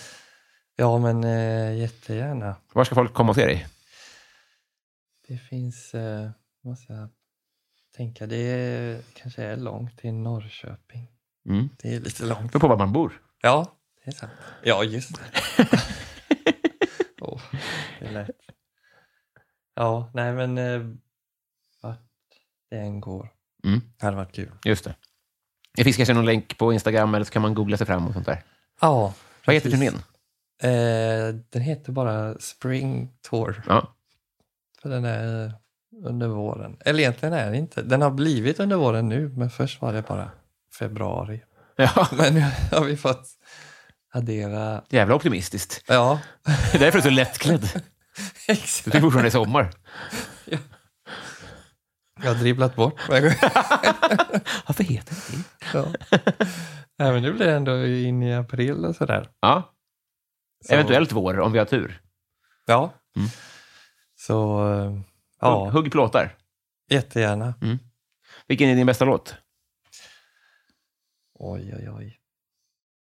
[0.75, 2.55] Ja, men eh, jättegärna.
[2.73, 3.67] Var ska folk komma och se dig?
[5.27, 6.29] Det finns, eh,
[6.63, 7.09] måste jag
[7.97, 11.07] tänka, det är, kanske är långt till Norrköping.
[11.49, 11.69] Mm.
[11.77, 12.41] Det är lite långt.
[12.53, 13.21] Det beror på var man bor.
[13.41, 14.31] Ja, det är sant.
[14.63, 15.21] Ja, just det.
[17.21, 17.41] Åh,
[17.99, 18.29] det är lätt.
[19.75, 20.81] Ja, nej men eh,
[21.81, 21.99] vart
[22.69, 23.29] det än går.
[23.63, 23.81] Mm.
[23.97, 24.51] Det hade varit kul.
[24.65, 24.95] Just det.
[25.75, 28.13] Det finns kanske någon länk på Instagram eller så kan man googla sig fram och
[28.13, 28.43] sånt där.
[28.81, 29.13] Ja.
[29.45, 29.95] Vad heter turnén?
[30.63, 33.63] Eh, den heter bara Spring Tour.
[33.67, 33.95] Ja.
[34.81, 35.53] För den är
[36.03, 36.77] under våren.
[36.79, 37.81] Eller egentligen är den inte.
[37.81, 40.31] Den har blivit under våren nu, men först var det bara
[40.79, 41.43] februari.
[41.75, 42.07] Ja.
[42.17, 42.41] Men nu
[42.71, 43.27] har vi fått
[44.13, 44.81] addera...
[44.89, 45.83] Jävla optimistiskt.
[45.87, 47.61] Ja, Det är därför du är så lättklädd.
[48.47, 48.83] Du exakt.
[48.85, 49.71] tycker fortfarande det är sommar.
[52.23, 53.01] Jag har dribblat bort.
[53.09, 55.43] Varför heter det det?
[55.73, 55.85] ja.
[56.99, 59.29] Nej, men nu blir det ändå in i april och sådär.
[59.39, 59.73] Ja.
[60.65, 62.01] Så- Eventuellt vår, om vi har tur.
[62.65, 62.93] Ja.
[63.17, 63.29] Mm.
[64.15, 65.03] Så eh, Hugg,
[65.39, 66.35] ja, hugg plåtar.
[66.89, 67.53] jättegärna.
[68.47, 69.35] Vilken är din bästa låt?
[71.43, 72.17] Oj, oj, oj.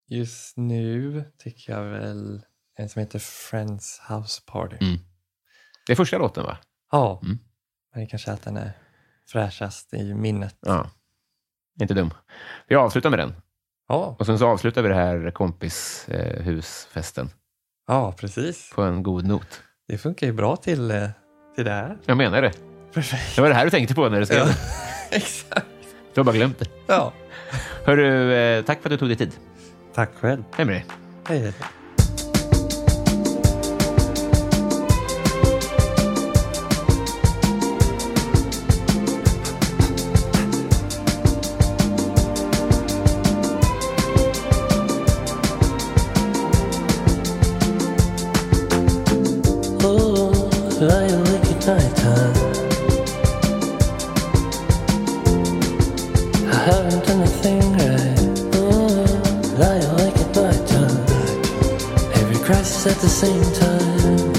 [0.07, 2.41] Just nu tycker jag väl
[2.77, 4.77] en som heter Friends House Party.
[4.81, 4.97] Mm.
[5.87, 6.57] Det är första låten, va?
[6.91, 7.39] Ja, Mm.
[7.93, 8.71] men det kanske är att den är
[9.31, 10.55] fräschast i minnet.
[10.61, 10.89] Ja.
[11.81, 12.13] Inte dum.
[12.67, 13.33] Vi avslutar med den.
[13.87, 17.29] Ja, Och sen så avslutar vi det här kompishusfesten
[17.87, 18.71] ja precis.
[18.75, 19.61] på en god not.
[19.87, 21.09] Det funkar ju bra till, eh,
[21.55, 21.97] till det här.
[22.05, 22.53] Jag menar det.
[22.93, 23.35] Perfekt.
[23.35, 24.53] Det var det här du tänkte på när du skrev Ja,
[25.11, 25.65] exakt.
[26.14, 26.66] Du har bara glömt det.
[26.88, 27.14] Ja.
[27.86, 29.32] Hörru, eh, tack för att du tog dig tid.
[29.93, 30.43] Tack själv.
[30.55, 30.86] Hej med dig.
[31.28, 31.53] Hej,
[60.28, 61.05] night time.
[62.15, 64.38] Every crisis at the same time.